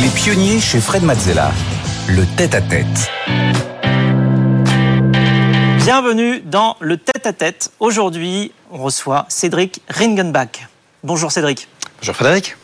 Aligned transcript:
Les 0.00 0.08
pionniers 0.08 0.60
chez 0.60 0.80
Fred 0.80 1.02
Mazzella. 1.02 1.52
Le 2.08 2.24
tête-à-tête. 2.24 3.10
Bienvenue 5.84 6.40
dans 6.40 6.78
le 6.80 6.96
tête-à-tête. 6.96 7.70
Aujourd'hui, 7.80 8.52
on 8.70 8.78
reçoit 8.78 9.26
Cédric 9.28 9.82
Ringenbach. 9.90 10.66
Bonjour 11.04 11.30
Cédric. 11.30 11.68
Bonjour 11.98 12.14
Frédéric. 12.14 12.56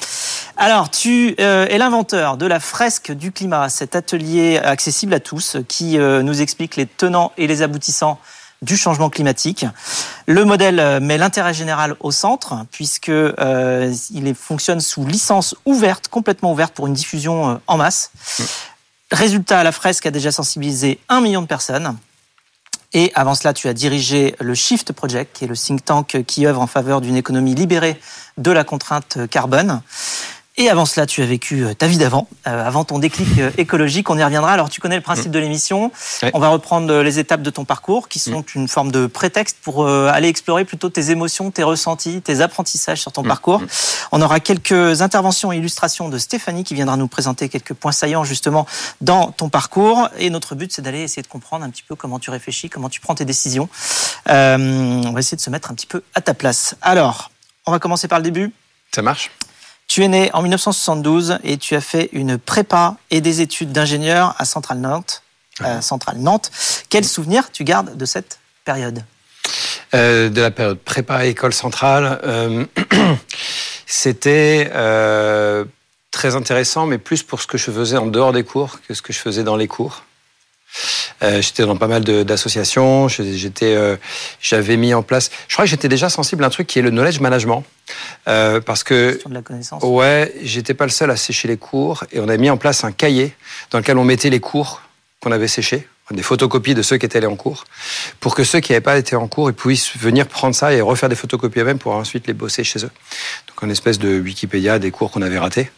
Alors, 0.56 0.88
tu 0.88 1.34
euh, 1.38 1.66
es 1.66 1.76
l'inventeur 1.76 2.38
de 2.38 2.46
la 2.46 2.58
fresque 2.58 3.12
du 3.12 3.32
climat, 3.32 3.68
cet 3.68 3.94
atelier 3.94 4.56
accessible 4.56 5.12
à 5.12 5.20
tous 5.20 5.58
qui 5.68 5.98
euh, 5.98 6.22
nous 6.22 6.40
explique 6.40 6.76
les 6.76 6.86
tenants 6.86 7.32
et 7.36 7.46
les 7.46 7.60
aboutissants 7.60 8.18
du 8.62 8.76
changement 8.76 9.10
climatique. 9.10 9.66
Le 10.26 10.44
modèle 10.44 10.80
euh, 10.80 11.00
met 11.00 11.18
l'intérêt 11.18 11.54
général 11.54 11.96
au 12.00 12.10
centre 12.10 12.64
puisque 12.70 13.08
euh, 13.08 13.94
il 14.10 14.34
fonctionne 14.34 14.80
sous 14.80 15.06
licence 15.06 15.54
ouverte, 15.64 16.08
complètement 16.08 16.52
ouverte 16.52 16.74
pour 16.74 16.86
une 16.86 16.94
diffusion 16.94 17.50
euh, 17.50 17.54
en 17.66 17.76
masse. 17.76 18.10
Résultat, 19.12 19.62
la 19.62 19.72
fresque 19.72 20.06
a 20.06 20.10
déjà 20.10 20.32
sensibilisé 20.32 20.98
un 21.08 21.20
million 21.20 21.42
de 21.42 21.46
personnes. 21.46 21.96
Et 22.92 23.12
avant 23.14 23.34
cela, 23.34 23.52
tu 23.52 23.68
as 23.68 23.74
dirigé 23.74 24.34
le 24.40 24.54
Shift 24.54 24.92
Project, 24.92 25.36
qui 25.36 25.44
est 25.44 25.48
le 25.48 25.56
think 25.56 25.84
tank 25.84 26.24
qui 26.26 26.46
œuvre 26.46 26.60
en 26.62 26.66
faveur 26.66 27.00
d'une 27.00 27.16
économie 27.16 27.54
libérée 27.54 28.00
de 28.38 28.50
la 28.50 28.64
contrainte 28.64 29.18
carbone. 29.28 29.82
Et 30.58 30.70
avant 30.70 30.86
cela, 30.86 31.04
tu 31.04 31.22
as 31.22 31.26
vécu 31.26 31.64
euh, 31.64 31.74
ta 31.74 31.86
vie 31.86 31.98
d'avant, 31.98 32.28
euh, 32.46 32.66
avant 32.66 32.84
ton 32.84 32.98
déclic 32.98 33.28
euh, 33.38 33.50
écologique. 33.58 34.08
On 34.08 34.16
y 34.16 34.24
reviendra. 34.24 34.52
Alors, 34.52 34.70
tu 34.70 34.80
connais 34.80 34.96
le 34.96 35.02
principe 35.02 35.30
de 35.30 35.38
l'émission. 35.38 35.92
On 36.32 36.38
va 36.38 36.48
reprendre 36.48 37.02
les 37.02 37.18
étapes 37.18 37.42
de 37.42 37.50
ton 37.50 37.66
parcours, 37.66 38.08
qui 38.08 38.18
sont 38.18 38.42
une 38.54 38.66
forme 38.66 38.90
de 38.90 39.06
prétexte 39.06 39.58
pour 39.62 39.86
aller 39.86 40.28
explorer 40.28 40.64
plutôt 40.64 40.88
tes 40.88 41.10
émotions, 41.10 41.50
tes 41.50 41.62
ressentis, 41.62 42.22
tes 42.22 42.40
apprentissages 42.40 43.00
sur 43.00 43.12
ton 43.12 43.22
parcours. 43.22 43.62
On 44.12 44.22
aura 44.22 44.40
quelques 44.40 45.02
interventions 45.02 45.52
et 45.52 45.58
illustrations 45.58 46.08
de 46.08 46.18
Stéphanie, 46.18 46.64
qui 46.64 46.74
viendra 46.74 46.96
nous 46.96 47.08
présenter 47.08 47.48
quelques 47.48 47.74
points 47.74 47.92
saillants 47.92 48.24
justement 48.24 48.66
dans 49.00 49.32
ton 49.32 49.48
parcours. 49.48 50.08
Et 50.18 50.30
notre 50.30 50.54
but, 50.54 50.72
c'est 50.72 50.82
d'aller 50.82 51.02
essayer 51.02 51.22
de 51.22 51.28
comprendre 51.28 51.64
un 51.64 51.70
petit 51.70 51.84
peu 51.86 51.94
comment 51.94 52.18
tu 52.18 52.30
réfléchis, 52.30 52.70
comment 52.70 52.88
tu 52.88 53.00
prends 53.00 53.14
tes 53.14 53.24
décisions. 53.24 53.68
Euh, 54.28 54.56
on 54.56 55.12
va 55.12 55.20
essayer 55.20 55.36
de 55.36 55.42
se 55.42 55.50
mettre 55.50 55.70
un 55.70 55.74
petit 55.74 55.86
peu 55.86 56.02
à 56.14 56.20
ta 56.20 56.34
place. 56.34 56.76
Alors, 56.80 57.30
on 57.66 57.72
va 57.72 57.78
commencer 57.78 58.08
par 58.08 58.18
le 58.18 58.24
début. 58.24 58.52
Ça 58.94 59.02
marche? 59.02 59.30
Tu 59.96 60.04
es 60.04 60.08
né 60.08 60.28
en 60.34 60.42
1972 60.42 61.38
et 61.42 61.56
tu 61.56 61.74
as 61.74 61.80
fait 61.80 62.10
une 62.12 62.36
prépa 62.36 62.98
et 63.10 63.22
des 63.22 63.40
études 63.40 63.72
d'ingénieur 63.72 64.34
à 64.36 64.44
Centrale 64.44 64.80
Nantes. 64.80 65.22
à 65.60 65.80
Centrale 65.80 66.18
Nantes. 66.18 66.50
Quel 66.90 67.02
souvenir 67.02 67.50
tu 67.50 67.64
gardes 67.64 67.96
de 67.96 68.04
cette 68.04 68.38
période? 68.66 69.02
Euh, 69.94 70.28
De 70.28 70.42
la 70.42 70.50
période 70.50 70.78
prépa 70.78 71.24
école 71.24 71.54
centrale, 71.54 72.20
euh, 72.24 72.66
c'était 73.86 74.70
euh, 74.74 75.64
très 76.10 76.36
intéressant, 76.36 76.84
mais 76.84 76.98
plus 76.98 77.22
pour 77.22 77.40
ce 77.40 77.46
que 77.46 77.56
je 77.56 77.70
faisais 77.70 77.96
en 77.96 78.06
dehors 78.06 78.34
des 78.34 78.44
cours 78.44 78.82
que 78.86 78.92
ce 78.92 79.00
que 79.00 79.14
je 79.14 79.18
faisais 79.18 79.44
dans 79.44 79.56
les 79.56 79.66
cours. 79.66 80.04
Euh, 81.22 81.40
j'étais 81.40 81.64
dans 81.64 81.76
pas 81.76 81.86
mal 81.86 82.04
d'associations. 82.04 83.08
J'étais, 83.08 83.74
euh, 83.74 83.96
j'avais 84.40 84.76
mis 84.76 84.92
en 84.94 85.02
place. 85.02 85.30
Je 85.48 85.54
crois 85.54 85.64
que 85.64 85.70
j'étais 85.70 85.88
déjà 85.88 86.08
sensible 86.08 86.44
à 86.44 86.48
un 86.48 86.50
truc 86.50 86.66
qui 86.66 86.78
est 86.78 86.82
le 86.82 86.90
knowledge 86.90 87.20
management, 87.20 87.64
Euh, 88.28 88.60
parce 88.60 88.82
que 88.82 89.18
de 89.26 89.34
la 89.34 89.42
connaissance 89.42 89.82
Ouais, 89.84 90.34
j'étais 90.42 90.74
pas 90.74 90.84
le 90.84 90.90
seul 90.90 91.10
à 91.10 91.16
sécher 91.16 91.46
les 91.48 91.56
cours 91.56 92.04
et 92.10 92.18
on 92.20 92.28
a 92.28 92.36
mis 92.36 92.50
en 92.50 92.56
place 92.56 92.82
un 92.84 92.90
cahier 92.92 93.32
dans 93.70 93.78
lequel 93.78 93.96
on 93.96 94.04
mettait 94.04 94.30
les 94.30 94.40
cours 94.40 94.82
qu'on 95.20 95.30
avait 95.30 95.48
séchés, 95.48 95.86
des 96.12 96.22
photocopies 96.22 96.74
de 96.74 96.82
ceux 96.82 96.98
qui 96.98 97.06
étaient 97.06 97.18
allés 97.18 97.26
en 97.26 97.36
cours, 97.36 97.64
pour 98.20 98.34
que 98.34 98.44
ceux 98.44 98.60
qui 98.60 98.72
n'avaient 98.72 98.80
pas 98.80 98.96
été 98.96 99.16
en 99.16 99.26
cours, 99.26 99.50
ils 99.50 99.54
puissent 99.54 99.96
venir 99.96 100.26
prendre 100.28 100.54
ça 100.54 100.72
et 100.72 100.80
refaire 100.80 101.08
des 101.08 101.16
photocopies 101.16 101.60
eux-mêmes 101.60 101.78
pour 101.78 101.92
ensuite 101.92 102.26
les 102.26 102.32
bosser 102.32 102.62
chez 102.62 102.84
eux. 102.84 102.90
Donc 103.48 103.62
une 103.62 103.70
espèce 103.70 103.98
de 103.98 104.20
Wikipédia 104.20 104.78
des 104.78 104.90
cours 104.90 105.10
qu'on 105.10 105.22
avait 105.22 105.38
ratés. 105.38 105.70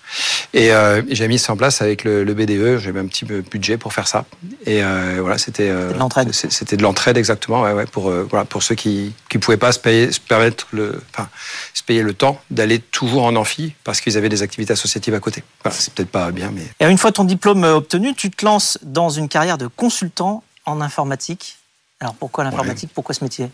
Et 0.53 0.73
euh, 0.73 1.03
j'ai 1.11 1.29
mis 1.29 1.39
ça 1.39 1.53
en 1.53 1.57
place 1.57 1.81
avec 1.81 2.05
le, 2.05 2.25
le 2.25 2.35
BDE, 2.35 2.79
j'avais 2.79 3.01
un 3.01 3.07
petit 3.07 3.25
peu 3.25 3.43
de 3.43 3.49
budget 3.49 3.79
pour 3.79 3.93
faire 3.93 4.09
ça. 4.09 4.25
Et 4.67 4.83
euh, 4.83 5.19
voilà, 5.21 5.39
c'était 5.39 5.71
euh, 5.71 5.89
C'était 5.89 5.95
de 5.95 5.99
l'entraide. 5.99 6.35
C'était 6.35 6.77
de 6.77 6.83
l'entraide 6.83 7.17
exactement, 7.17 7.63
ouais, 7.63 7.73
ouais, 7.73 7.87
pour 7.87 8.11
euh, 8.11 8.27
voilà, 8.29 8.45
pour 8.45 8.63
ceux 8.63 8.75
qui 8.75 9.13
qui 9.29 9.39
pouvaient 9.39 9.57
pas 9.57 9.73
se 9.73 9.79
payer, 9.79 10.13
se 10.13 10.21
permettre 10.21 10.67
le, 10.73 11.01
enfin, 11.15 11.29
se 11.73 11.83
payer 11.83 12.03
le 12.03 12.13
temps 12.13 12.41
d'aller 12.51 12.79
toujours 12.79 13.25
en 13.25 13.37
amphi 13.37 13.75
parce 13.85 14.01
qu'ils 14.01 14.17
avaient 14.17 14.29
des 14.29 14.43
activités 14.43 14.73
associatives 14.73 15.15
à 15.15 15.21
côté. 15.21 15.43
Voilà, 15.63 15.77
c'est 15.79 15.93
peut-être 15.93 16.11
pas 16.11 16.31
bien, 16.33 16.51
mais 16.53 16.63
Et 16.81 16.91
une 16.91 16.99
fois 16.99 17.13
ton 17.13 17.25
diplôme 17.25 17.65
obtenu, 17.65 18.15
tu 18.15 18.31
te 18.31 18.45
lances 18.45 18.79
dans 18.83 19.11
une 19.11 19.29
carrière 19.29 19.59
de 19.59 19.67
consultant 19.69 20.18
en 20.21 20.81
informatique. 20.81 21.57
Alors 22.01 22.15
pourquoi 22.15 22.45
l'informatique? 22.45 22.91
Pourquoi 22.95 23.15
ce 23.15 23.25
métier? 23.25 23.51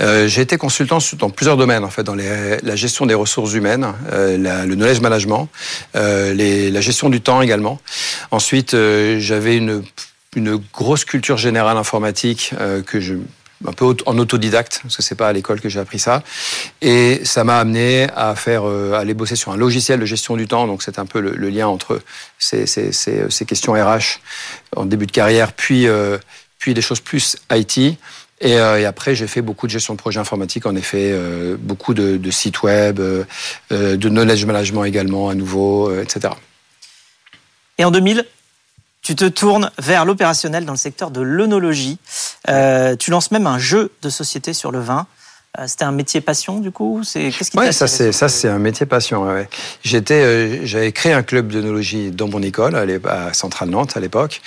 Euh, 0.00 0.28
j'ai 0.28 0.42
été 0.42 0.56
consultant 0.58 0.98
dans 1.14 1.30
plusieurs 1.30 1.56
domaines, 1.56 1.84
en 1.84 1.90
fait, 1.90 2.02
dans 2.02 2.14
les- 2.14 2.58
la 2.58 2.76
gestion 2.76 3.06
des 3.06 3.14
ressources 3.14 3.54
humaines, 3.54 3.94
euh, 4.12 4.36
la- 4.36 4.66
le 4.66 4.74
knowledge 4.74 5.00
management, 5.00 5.48
euh, 5.96 6.34
les- 6.34 6.70
la 6.70 6.80
gestion 6.80 7.08
du 7.08 7.20
temps 7.22 7.40
également. 7.40 7.80
Ensuite, 8.30 8.76
j'avais 9.18 9.56
une, 9.56 9.82
une 10.36 10.56
grosse 10.72 11.04
culture 11.04 11.38
générale 11.38 11.76
informatique 11.78 12.52
que 12.86 13.00
je 13.00 13.14
un 13.66 13.72
peu 13.72 13.96
en 14.06 14.18
autodidacte, 14.18 14.80
parce 14.82 14.96
que 14.96 15.02
c'est 15.02 15.14
pas 15.14 15.28
à 15.28 15.32
l'école 15.32 15.60
que 15.60 15.68
j'ai 15.68 15.80
appris 15.80 15.98
ça. 15.98 16.22
Et 16.82 17.20
ça 17.24 17.44
mà 17.44 17.58
amené 17.58 18.06
à 18.14 18.34
faire, 18.34 18.68
euh, 18.68 18.92
à 18.92 18.98
aller 18.98 19.14
bosser 19.14 19.36
sur 19.36 19.52
un 19.52 19.56
logiciel 19.56 20.00
de 20.00 20.06
gestion 20.06 20.36
du 20.36 20.46
temps. 20.46 20.66
Donc 20.66 20.82
c'est 20.82 20.98
un 20.98 21.06
peu 21.06 21.20
le, 21.20 21.48
lien 21.48 21.66
entre 21.68 22.00
ces, 22.38 22.66
ces- 22.66 22.92
ces- 22.92 23.46
questions 23.46 23.72
RH 23.72 24.20
en 24.76 24.84
début 24.86 25.06
de 25.06 25.12
carrière, 25.12 25.52
puis, 25.52 25.86
euh, 25.86 26.18
puis 26.58 26.74
des 26.74 26.82
choses 26.82 27.00
plus 27.00 27.36
IT. 27.52 27.78
Et, 28.40 28.58
euh, 28.58 28.80
et 28.80 28.84
après, 28.84 29.14
j'ai 29.14 29.26
fait 29.26 29.42
beaucoup 29.42 29.66
de 29.66 29.72
gestion 29.72 29.94
de 29.94 29.98
projets 29.98 30.20
informatiques, 30.20 30.66
en 30.66 30.74
effet, 30.76 31.14
beaucoup 31.58 31.94
de, 31.94 32.30
sites 32.30 32.62
web, 32.62 32.96
de 33.00 34.08
knowledge 34.08 34.44
management 34.44 34.84
également, 34.84 35.28
à 35.28 35.34
nouveau, 35.34 35.96
etc. 35.98 36.34
Et 37.78 37.84
en 37.84 37.90
2000, 37.90 38.24
tu 39.04 39.14
te 39.14 39.26
tournes 39.26 39.70
vers 39.78 40.04
l'opérationnel 40.04 40.64
dans 40.64 40.72
le 40.72 40.78
secteur 40.78 41.10
de 41.12 41.20
l'œnologie. 41.20 41.98
Euh, 42.48 42.96
tu 42.96 43.10
lances 43.12 43.30
même 43.30 43.46
un 43.46 43.58
jeu 43.58 43.92
de 44.02 44.08
société 44.08 44.52
sur 44.54 44.72
le 44.72 44.80
vin. 44.80 45.06
Euh, 45.60 45.66
C'était 45.68 45.84
un 45.84 45.92
métier 45.92 46.20
passion, 46.20 46.58
du 46.58 46.72
coup 46.72 47.02
C'est 47.04 47.30
qu'est-ce 47.30 47.52
qui 47.52 47.58
Ouais, 47.58 47.70
ça 47.70 47.86
c'est 47.86 48.10
ça 48.10 48.28
c'est 48.28 48.48
un 48.48 48.58
métier 48.58 48.86
passion. 48.86 49.22
ouais. 49.24 49.48
J'étais, 49.84 50.14
euh, 50.22 50.66
j'avais 50.66 50.90
créé 50.90 51.12
un 51.12 51.22
club 51.22 51.52
d'œnologie 51.52 52.10
dans 52.10 52.26
mon 52.28 52.42
école 52.42 52.74
à 52.74 53.32
Centrale 53.34 53.68
Nantes 53.68 53.96
à 53.96 54.00
l'époque. 54.00 54.40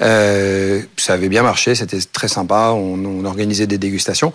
Euh, 0.00 0.82
ça 0.96 1.14
avait 1.14 1.28
bien 1.28 1.42
marché, 1.42 1.74
c'était 1.74 1.98
très 2.12 2.28
sympa. 2.28 2.70
On, 2.74 3.04
on 3.04 3.24
organisait 3.24 3.66
des 3.66 3.78
dégustations. 3.78 4.32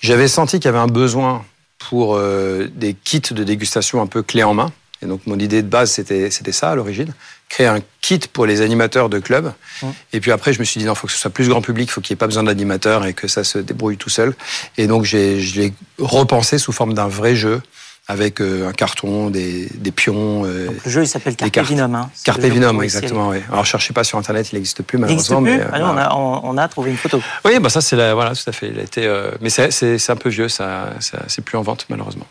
J'avais 0.00 0.26
senti 0.26 0.56
qu'il 0.58 0.66
y 0.66 0.68
avait 0.74 0.78
un 0.78 0.88
besoin 0.88 1.44
pour 1.78 2.18
des 2.18 2.94
kits 3.04 3.20
de 3.30 3.44
dégustation 3.44 4.02
un 4.02 4.06
peu 4.08 4.22
clés 4.24 4.42
en 4.42 4.52
main. 4.54 4.72
Et 5.02 5.06
donc 5.06 5.20
mon 5.26 5.38
idée 5.38 5.62
de 5.62 5.68
base 5.68 5.92
c'était 5.92 6.30
c'était 6.30 6.52
ça 6.52 6.70
à 6.70 6.74
l'origine, 6.74 7.12
créer 7.48 7.66
un 7.68 7.78
kit 8.00 8.18
pour 8.32 8.46
les 8.46 8.60
animateurs 8.62 9.08
de 9.08 9.18
club. 9.20 9.52
Ouais. 9.82 9.88
Et 10.12 10.20
puis 10.20 10.32
après 10.32 10.52
je 10.52 10.58
me 10.58 10.64
suis 10.64 10.80
dit 10.80 10.86
non, 10.86 10.94
faut 10.96 11.06
que 11.06 11.12
ce 11.12 11.18
soit 11.18 11.30
plus 11.30 11.48
grand 11.48 11.62
public, 11.62 11.90
faut 11.90 12.00
qu'il 12.00 12.12
n'y 12.14 12.18
ait 12.18 12.24
pas 12.24 12.26
besoin 12.26 12.42
d'animateurs 12.42 13.06
et 13.06 13.14
que 13.14 13.28
ça 13.28 13.44
se 13.44 13.58
débrouille 13.58 13.96
tout 13.96 14.10
seul. 14.10 14.34
Et 14.76 14.86
donc 14.88 15.04
j'ai 15.04 15.40
je 15.40 15.60
l'ai 15.60 15.72
repensé 15.98 16.58
sous 16.58 16.72
forme 16.72 16.94
d'un 16.94 17.08
vrai 17.08 17.36
jeu 17.36 17.62
avec 18.10 18.40
euh, 18.40 18.66
un 18.66 18.72
carton, 18.72 19.28
des, 19.28 19.68
des 19.74 19.90
pions. 19.92 20.44
euh, 20.46 20.70
Le 20.82 20.90
jeu, 20.90 21.02
il 21.02 21.06
s'appelle 21.06 21.36
Carpe. 21.36 21.66
Vinum. 21.68 21.94
Hein. 21.94 22.10
Carpe 22.24 22.40
Vinum, 22.40 22.82
exactement. 22.82 23.28
Oui. 23.28 23.36
Alors 23.52 23.66
cherchez 23.66 23.92
pas 23.92 24.02
sur 24.02 24.16
internet, 24.16 24.50
il 24.50 24.54
n'existe 24.54 24.80
plus 24.82 24.96
Il 24.96 25.02
malheureusement. 25.02 25.42
plus 25.42 25.58
mais, 25.58 25.60
euh, 25.60 25.68
Ah 25.74 25.78
non, 25.78 25.88
on, 25.90 25.96
a, 25.98 26.14
on, 26.14 26.40
on 26.42 26.56
a 26.56 26.66
trouvé 26.68 26.90
une 26.90 26.96
photo. 26.96 27.20
Oui, 27.44 27.58
bah 27.60 27.68
ça 27.68 27.82
c'est 27.82 27.96
la, 27.96 28.14
voilà, 28.14 28.34
tout 28.34 28.48
à 28.48 28.52
fait. 28.52 28.68
Il 28.70 28.78
a 28.80 28.82
été, 28.82 29.06
euh, 29.06 29.30
mais 29.42 29.50
c'est 29.50 30.10
un 30.10 30.16
peu 30.16 30.30
vieux, 30.30 30.48
ça, 30.48 30.94
ça 31.00 31.18
c'est 31.28 31.42
plus 31.44 31.58
en 31.58 31.62
vente 31.62 31.84
malheureusement. 31.90 32.26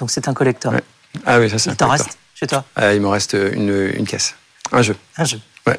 Donc 0.00 0.10
c'est 0.10 0.26
un 0.26 0.34
collector. 0.34 0.72
Ouais. 0.72 0.82
Ah 1.26 1.38
oui, 1.40 1.48
ça 1.50 1.58
c'est. 1.58 1.70
Il 1.70 1.76
t'en 1.76 1.88
reste 1.88 2.18
chez 2.34 2.46
toi 2.46 2.64
Ah, 2.76 2.94
il 2.94 3.00
me 3.00 3.08
reste 3.08 3.34
une, 3.34 3.92
une 3.94 4.06
caisse, 4.06 4.34
un 4.72 4.82
jeu. 4.82 4.96
un 5.16 5.24
jeu. 5.24 5.40
Ouais. 5.66 5.78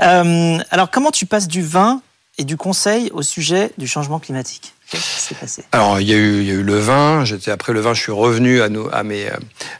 Euh, 0.00 0.58
alors 0.70 0.90
comment 0.90 1.10
tu 1.10 1.26
passes 1.26 1.48
du 1.48 1.62
vin 1.62 2.00
et 2.36 2.44
du 2.44 2.56
conseil 2.56 3.10
au 3.12 3.22
sujet 3.22 3.70
du 3.78 3.86
changement 3.86 4.18
climatique? 4.18 4.72
Qu'est-ce 4.90 5.02
qui 5.14 5.20
s'est 5.22 5.34
passé? 5.34 5.64
Alors 5.72 5.98
il 6.00 6.08
y 6.08 6.12
a 6.12 6.16
eu, 6.16 6.40
il 6.40 6.44
y 6.46 6.50
a 6.50 6.54
eu 6.54 6.62
le 6.62 6.78
vin. 6.78 7.24
J'étais 7.24 7.50
après 7.50 7.72
le 7.72 7.80
vin, 7.80 7.94
je 7.94 8.00
suis 8.02 8.12
revenu 8.12 8.60
à, 8.60 8.68
nos, 8.68 8.92
à 8.92 9.02
mes 9.02 9.26
euh, 9.28 9.36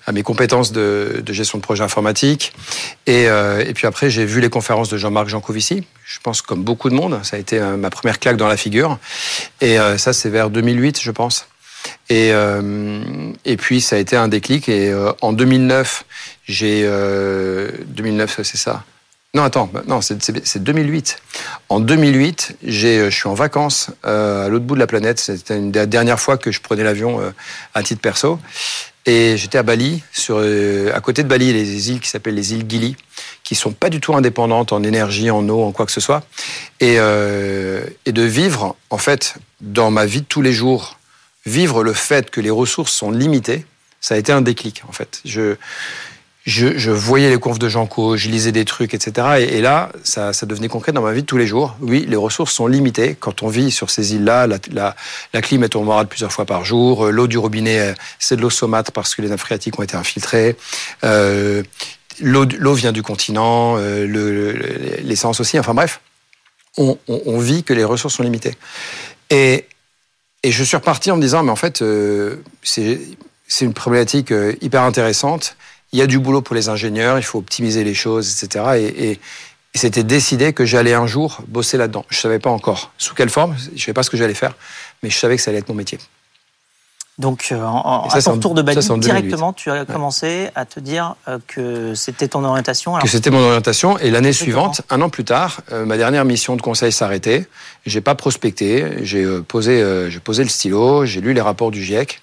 à 0.07 0.13
mes 0.13 0.23
compétences 0.23 0.73
de, 0.73 1.21
de 1.25 1.33
gestion 1.33 1.59
de 1.59 1.63
projet 1.63 1.83
informatique. 1.85 2.53
Et, 3.07 3.29
euh, 3.29 3.63
et 3.65 3.75
puis 3.75 3.87
après, 3.87 4.09
j'ai 4.09 4.25
vu 4.25 4.41
les 4.41 4.49
conférences 4.51 4.89
de 4.89 4.97
Jean-Marc 4.97 5.29
Jancovici. 5.29 5.85
Je 6.07 6.19
pense 6.23 6.43
comme 6.43 6.63
beaucoup 6.65 6.89
de 6.89 6.95
monde, 6.95 7.21
ça 7.23 7.37
a 7.37 7.39
été 7.39 7.59
euh, 7.59 7.77
ma 7.77 7.91
première 7.91 8.19
claque 8.19 8.37
dans 8.37 8.49
la 8.49 8.57
figure. 8.57 8.99
Et 9.61 9.79
euh, 9.79 9.99
ça, 9.99 10.13
c'est 10.13 10.31
vers 10.31 10.49
2008, 10.49 11.01
je 11.03 11.11
pense. 11.11 11.47
Et, 12.09 12.31
euh, 12.33 13.33
et 13.45 13.57
puis 13.57 13.81
ça 13.81 13.97
a 13.97 13.99
été 13.99 14.17
un 14.17 14.29
déclic. 14.29 14.69
Et 14.69 14.91
euh, 14.91 15.13
en 15.21 15.33
2009, 15.33 16.05
j'ai 16.47 16.83
2009, 17.87 18.41
c'est 18.43 18.57
ça. 18.57 18.85
Non, 19.35 19.43
attends, 19.43 19.69
non, 19.89 20.01
c'est 20.01 20.63
2008. 20.63 21.17
En 21.69 21.81
2008, 21.81 22.57
je 22.65 23.11
suis 23.11 23.29
en 23.29 23.35
vacances 23.35 23.91
à 24.05 24.47
l'autre 24.49 24.65
bout 24.65 24.75
de 24.75 24.81
la 24.81 24.87
planète. 24.87 25.19
C'était 25.19 25.57
une 25.57 25.73
des 25.73 25.87
dernières 25.89 26.21
fois 26.21 26.39
que 26.39 26.53
je 26.53 26.61
prenais 26.61 26.85
l'avion 26.85 27.21
à 27.75 27.83
titre 27.83 28.01
perso. 28.01 28.39
Et 29.07 29.37
j'étais 29.37 29.59
à 29.59 29.65
Bali, 29.65 30.05
sur, 30.13 30.39
à 30.39 31.01
côté 31.01 31.25
de 31.25 31.29
Bali, 31.29 31.53
des 31.53 31.91
îles 31.91 31.99
qui 31.99 32.09
s'appellent 32.09 32.37
les 32.37 32.55
îles 32.55 32.65
Gili, 32.69 32.97
qui 33.43 33.57
sont 33.57 33.73
pas 33.73 33.91
du 33.91 33.99
tout 33.99 34.15
indépendantes 34.15 34.73
en 34.73 34.85
énergie, 34.85 35.33
en 35.33 35.49
eau, 35.49 35.65
en 35.65 35.73
quoi 35.73 35.85
que 35.85 35.93
ce 35.93 36.01
soit. 36.01 36.25
Et, 36.79 36.95
et 36.95 38.13
de 38.13 38.23
vivre, 38.23 38.77
en 38.91 38.99
fait, 38.99 39.35
dans 39.61 39.91
ma 39.91 40.07
vie 40.07 40.21
de 40.21 40.27
tous 40.27 40.43
les 40.43 40.53
jours, 40.53 40.97
vivre 41.47 41.83
le 41.83 41.93
fait 41.93 42.31
que 42.31 42.41
les 42.41 42.51
ressources 42.51 42.93
sont 42.93 43.11
limitées, 43.11 43.65
ça 44.01 44.15
a 44.15 44.19
été 44.19 44.33
un 44.33 44.43
déclic 44.43 44.83
en 44.89 44.93
fait. 44.93 45.21
Je, 45.25 45.57
je, 46.47 46.91
voyais 46.91 47.31
les 47.31 47.39
confs 47.39 47.59
de 47.59 47.69
Janco, 47.69 48.17
je 48.19 48.29
lisais 48.29 48.53
des 48.53 48.67
trucs, 48.67 48.93
etc. 48.93 49.47
Et, 49.51 49.63
là, 49.63 49.91
ça, 50.03 50.33
devenait 50.43 50.69
concret 50.69 50.93
dans 50.93 51.01
ma 51.01 51.13
vie 51.13 51.23
de 51.23 51.27
tous 51.27 51.39
les 51.39 51.47
jours. 51.47 51.75
Oui, 51.81 52.05
les 52.07 52.17
ressources 52.17 52.53
sont 52.53 52.67
limitées. 52.67 53.17
Quand 53.19 53.43
on 53.43 53.49
vit 53.49 53.71
sur 53.71 53.89
ces 53.89 54.15
îles-là, 54.15 54.47
la, 54.47 54.59
la, 54.71 54.95
la, 55.33 55.41
clim 55.41 55.65
est 55.65 55.75
au 55.75 55.83
moral 55.83 56.07
plusieurs 56.07 56.33
fois 56.33 56.45
par 56.45 56.65
jour. 56.65 57.11
L'eau 57.11 57.27
du 57.29 57.39
robinet, 57.39 57.95
c'est 58.19 58.37
de 58.37 58.43
l'eau 58.43 58.51
saumâtre 58.51 58.93
parce 58.93 59.15
que 59.15 59.23
les 59.23 59.29
nappes 59.29 59.41
phréatiques 59.41 59.79
ont 59.79 59.83
été 59.83 59.97
infiltrées. 59.97 60.57
Euh, 61.03 61.63
l'eau 62.21 62.75
vient 62.75 62.93
du 62.93 63.03
continent, 63.03 63.77
euh, 63.79 65.01
l'essence 65.03 65.41
aussi. 65.41 65.59
Enfin 65.59 65.73
bref, 65.73 66.01
on, 66.77 66.99
on, 67.09 67.39
vit 67.39 67.65
que 67.65 67.73
les 67.73 67.85
ressources 67.85 68.15
sont 68.15 68.23
limitées. 68.23 68.55
Et, 69.31 69.65
et 70.45 70.53
je 70.53 70.63
suis 70.63 70.77
reparti 70.77 71.11
en 71.11 71.17
me 71.17 71.23
disant, 71.23 71.43
mais 71.43 71.51
en 71.51 71.57
fait, 71.57 71.81
euh, 71.81 72.37
c'est 72.63 73.01
une 73.63 73.73
problématique 73.73 74.31
euh, 74.31 74.55
hyper 74.61 74.83
intéressante. 74.83 75.57
Il 75.93 75.99
y 75.99 76.03
a 76.03 76.07
du 76.07 76.19
boulot 76.19 76.43
pour 76.43 76.55
les 76.55 76.69
ingénieurs, 76.69 77.19
il 77.19 77.23
faut 77.23 77.39
optimiser 77.39 77.83
les 77.83 77.95
choses, 77.95 78.31
etc. 78.31 78.65
Et, 78.77 79.11
et, 79.11 79.21
c'était 79.77 80.05
décidé 80.05 80.53
que 80.53 80.65
j'allais 80.65 80.95
un 80.95 81.07
jour 81.09 81.41
bosser 81.49 81.77
là-dedans. 81.79 82.05
Je 82.09 82.19
ne 82.19 82.21
savais 82.21 82.39
pas 82.39 82.51
encore 82.51 82.93
sous 82.97 83.15
quelle 83.15 83.31
forme, 83.31 83.57
je 83.59 83.73
ne 83.73 83.79
savais 83.79 83.93
pas 83.93 84.05
ce 84.05 84.11
que 84.11 84.17
j'allais 84.17 84.35
faire, 84.35 84.55
mais 85.03 85.11
je 85.11 85.19
savais 85.19 85.35
que 85.35 85.43
ça 85.43 85.51
allait 85.51 85.59
être 85.59 85.69
mon 85.69 85.75
métier. 85.75 85.99
Donc, 87.17 87.51
euh, 87.53 87.63
en, 87.63 88.09
à 88.09 88.23
ton 88.23 88.39
tour 88.39 88.55
de 88.55 88.63
Bali, 88.63 88.81
directement, 88.99 89.53
tu 89.53 89.71
as 89.71 89.85
commencé 89.85 90.49
à 90.57 90.65
te 90.65 90.81
dire 90.81 91.15
euh, 91.29 91.39
que 91.47 91.95
c'était 91.95 92.27
ton 92.27 92.43
orientation. 92.43 92.99
que 92.99 93.09
c'était 93.09 93.31
mon 93.31 93.39
orientation. 93.39 93.97
Et 93.99 94.11
l'année 94.11 94.33
suivante, 94.33 94.83
un 94.91 95.01
an 95.01 95.09
plus 95.09 95.23
tard, 95.23 95.61
euh, 95.71 95.87
ma 95.87 95.97
dernière 95.97 96.25
mission 96.25 96.57
de 96.57 96.63
conseil 96.63 96.91
s'arrêtait. 96.91 97.47
J'ai 97.87 98.01
pas 98.01 98.17
prospecté. 98.17 98.85
J'ai 99.03 99.25
posé, 99.43 100.11
j'ai 100.11 100.19
posé 100.19 100.43
le 100.43 100.49
stylo. 100.49 101.07
J'ai 101.07 101.21
lu 101.21 101.35
les 101.35 101.41
rapports 101.41 101.71
du 101.71 101.85
GIEC. 101.85 102.21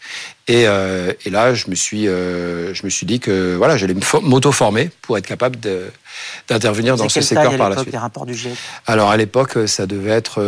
Et, 0.47 0.63
et 0.63 1.29
là, 1.29 1.53
je 1.53 1.69
me 1.69 1.75
suis, 1.75 2.05
je 2.05 2.83
me 2.83 2.89
suis 2.89 3.05
dit 3.05 3.19
que 3.19 3.55
voilà, 3.55 3.77
j'allais 3.77 3.95
m'auto-former 4.23 4.89
pour 5.01 5.17
être 5.17 5.27
capable 5.27 5.57
d'intervenir 6.49 6.97
dans 6.97 7.07
ce 7.07 7.21
secteur 7.21 7.55
par 7.55 7.69
la 7.69 7.77
suite. 7.77 7.93
Les 7.93 7.97
rapports 7.97 8.25
du 8.25 8.33
GIEC 8.33 8.57
Alors 8.87 9.09
à 9.09 9.17
l'époque, 9.17 9.57
ça 9.67 9.85
devait 9.85 10.11
être 10.11 10.41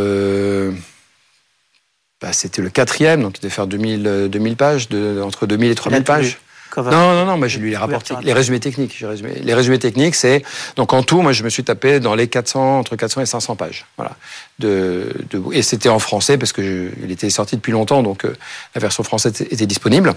bah, 2.24 2.32
c'était 2.32 2.62
le 2.62 2.70
quatrième, 2.70 3.20
donc 3.20 3.36
il 3.36 3.42
devait 3.42 3.52
faire 3.52 3.66
2000, 3.66 4.28
2000 4.30 4.52
euh, 4.52 4.56
pages, 4.56 4.88
de, 4.88 5.20
entre 5.22 5.44
2000 5.44 5.70
et 5.70 5.74
3000 5.74 6.04
pages. 6.04 6.38
Non, 6.74 6.82
non, 6.90 7.26
non, 7.26 7.36
moi 7.36 7.48
j'ai 7.48 7.60
lu 7.60 7.68
les 7.68 7.76
rapports, 7.76 8.02
les 8.22 8.32
résumés 8.32 8.60
techniques. 8.60 9.04
Résumé. 9.06 9.34
Les 9.42 9.52
résumés 9.52 9.78
techniques, 9.78 10.14
c'est 10.14 10.42
donc 10.76 10.94
en 10.94 11.02
tout, 11.02 11.20
moi 11.20 11.32
je 11.32 11.42
me 11.42 11.50
suis 11.50 11.64
tapé 11.64 12.00
dans 12.00 12.14
les 12.14 12.26
400, 12.26 12.78
entre 12.78 12.96
400 12.96 13.20
et 13.20 13.26
500 13.26 13.56
pages, 13.56 13.84
voilà. 13.98 14.16
De, 14.58 15.14
de 15.28 15.42
et 15.52 15.60
c'était 15.60 15.90
en 15.90 15.98
français 15.98 16.38
parce 16.38 16.52
que 16.52 16.90
il 17.04 17.12
était 17.12 17.28
sorti 17.28 17.56
depuis 17.56 17.72
longtemps, 17.72 18.02
donc 18.02 18.24
euh, 18.24 18.34
la 18.74 18.80
version 18.80 19.04
française 19.04 19.42
était 19.42 19.66
disponible. 19.66 20.14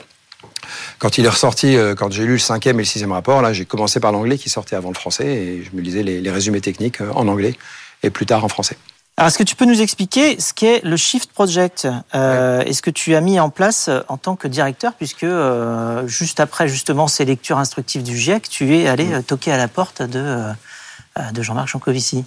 Quand 1.00 1.18
il 1.18 1.26
est 1.26 1.30
ressorti, 1.30 1.76
euh, 1.76 1.94
quand 1.94 2.10
j'ai 2.14 2.24
lu 2.24 2.34
le 2.34 2.40
cinquième 2.40 2.78
et 2.78 2.84
le 2.84 2.88
sixième 2.88 3.12
rapport, 3.12 3.42
là 3.42 3.52
j'ai 3.52 3.66
commencé 3.66 4.00
par 4.00 4.14
l'anglais 4.14 4.38
qui 4.38 4.50
sortait 4.50 4.78
avant 4.78 4.90
le 4.90 4.96
français 4.96 5.28
et 5.28 5.64
je 5.64 5.76
me 5.76 5.82
lisais 5.82 6.04
les, 6.04 6.22
les 6.22 6.32
résumés 6.32 6.62
techniques 6.62 7.02
en 7.02 7.28
anglais 7.28 7.58
et 8.02 8.10
plus 8.12 8.26
tard 8.26 8.46
en 8.46 8.48
français. 8.48 8.78
Alors, 9.20 9.30
est-ce 9.30 9.40
que 9.40 9.44
tu 9.44 9.56
peux 9.56 9.66
nous 9.66 9.82
expliquer 9.82 10.40
ce 10.40 10.54
qu'est 10.54 10.80
le 10.84 10.96
Shift 10.96 11.32
Project 11.32 11.88
euh, 12.14 12.62
Est-ce 12.62 12.84
que 12.84 12.92
tu 12.92 13.16
as 13.16 13.22
mis 13.22 13.40
en 13.40 13.50
place 13.50 13.88
euh, 13.88 14.02
en 14.10 14.18
tant 14.18 14.36
que 14.36 14.48
directeur, 14.48 14.94
puisque 14.94 15.24
euh, 15.24 16.08
juste 16.08 16.40
après 16.40 16.68
justement 16.68 17.08
ces 17.08 17.26
lectures 17.26 17.58
instructives 17.58 18.04
du 18.04 18.16
GIEC, 18.16 18.48
tu 18.48 18.76
es 18.76 18.88
allé 18.88 19.06
mm. 19.06 19.24
toquer 19.24 19.52
à 19.52 19.58
la 19.58 19.68
porte 19.68 20.04
de, 20.04 20.44
de 21.34 21.42
Jean-Marc 21.42 21.68
Jancovici 21.68 22.24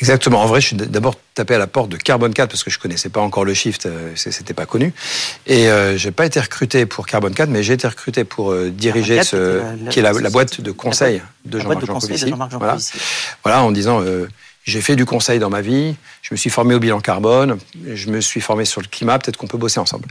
Exactement. 0.00 0.40
En 0.40 0.46
vrai, 0.46 0.60
je 0.60 0.68
suis 0.68 0.76
d'abord 0.76 1.16
tapé 1.34 1.56
à 1.56 1.58
la 1.58 1.66
porte 1.66 1.88
de 1.88 1.96
Carbon 1.96 2.30
4 2.30 2.48
parce 2.48 2.62
que 2.62 2.70
je 2.70 2.78
connaissais 2.78 3.08
pas 3.08 3.20
encore 3.20 3.44
le 3.44 3.52
Shift, 3.52 3.88
c'était 4.14 4.54
pas 4.54 4.66
connu. 4.66 4.94
Et 5.48 5.68
euh, 5.68 5.96
j'ai 5.96 6.12
pas 6.12 6.26
été 6.26 6.38
recruté 6.38 6.86
pour 6.86 7.08
Carbon 7.08 7.30
4, 7.30 7.48
mais 7.48 7.64
j'ai 7.64 7.72
été 7.72 7.88
recruté 7.88 8.22
pour 8.22 8.54
diriger 8.54 9.24
ce, 9.24 9.62
qui 9.90 9.98
est 9.98 10.02
la, 10.02 10.12
boîte 10.30 10.60
de 10.60 10.70
conseil 10.70 11.22
de 11.44 11.58
Jean-Marc 11.58 11.84
Jancovici. 11.84 12.32
voilà. 12.52 12.76
voilà, 13.42 13.62
en 13.64 13.72
disant 13.72 14.00
j'ai 14.70 14.80
fait 14.80 14.96
du 14.96 15.04
conseil 15.04 15.38
dans 15.38 15.50
ma 15.50 15.60
vie, 15.60 15.96
je 16.22 16.32
me 16.32 16.36
suis 16.36 16.48
formé 16.48 16.74
au 16.74 16.78
bilan 16.78 17.00
carbone, 17.00 17.58
je 17.92 18.08
me 18.08 18.20
suis 18.20 18.40
formé 18.40 18.64
sur 18.64 18.80
le 18.80 18.86
climat, 18.86 19.18
peut-être 19.18 19.36
qu'on 19.36 19.48
peut 19.48 19.58
bosser 19.58 19.80
ensemble. 19.80 20.06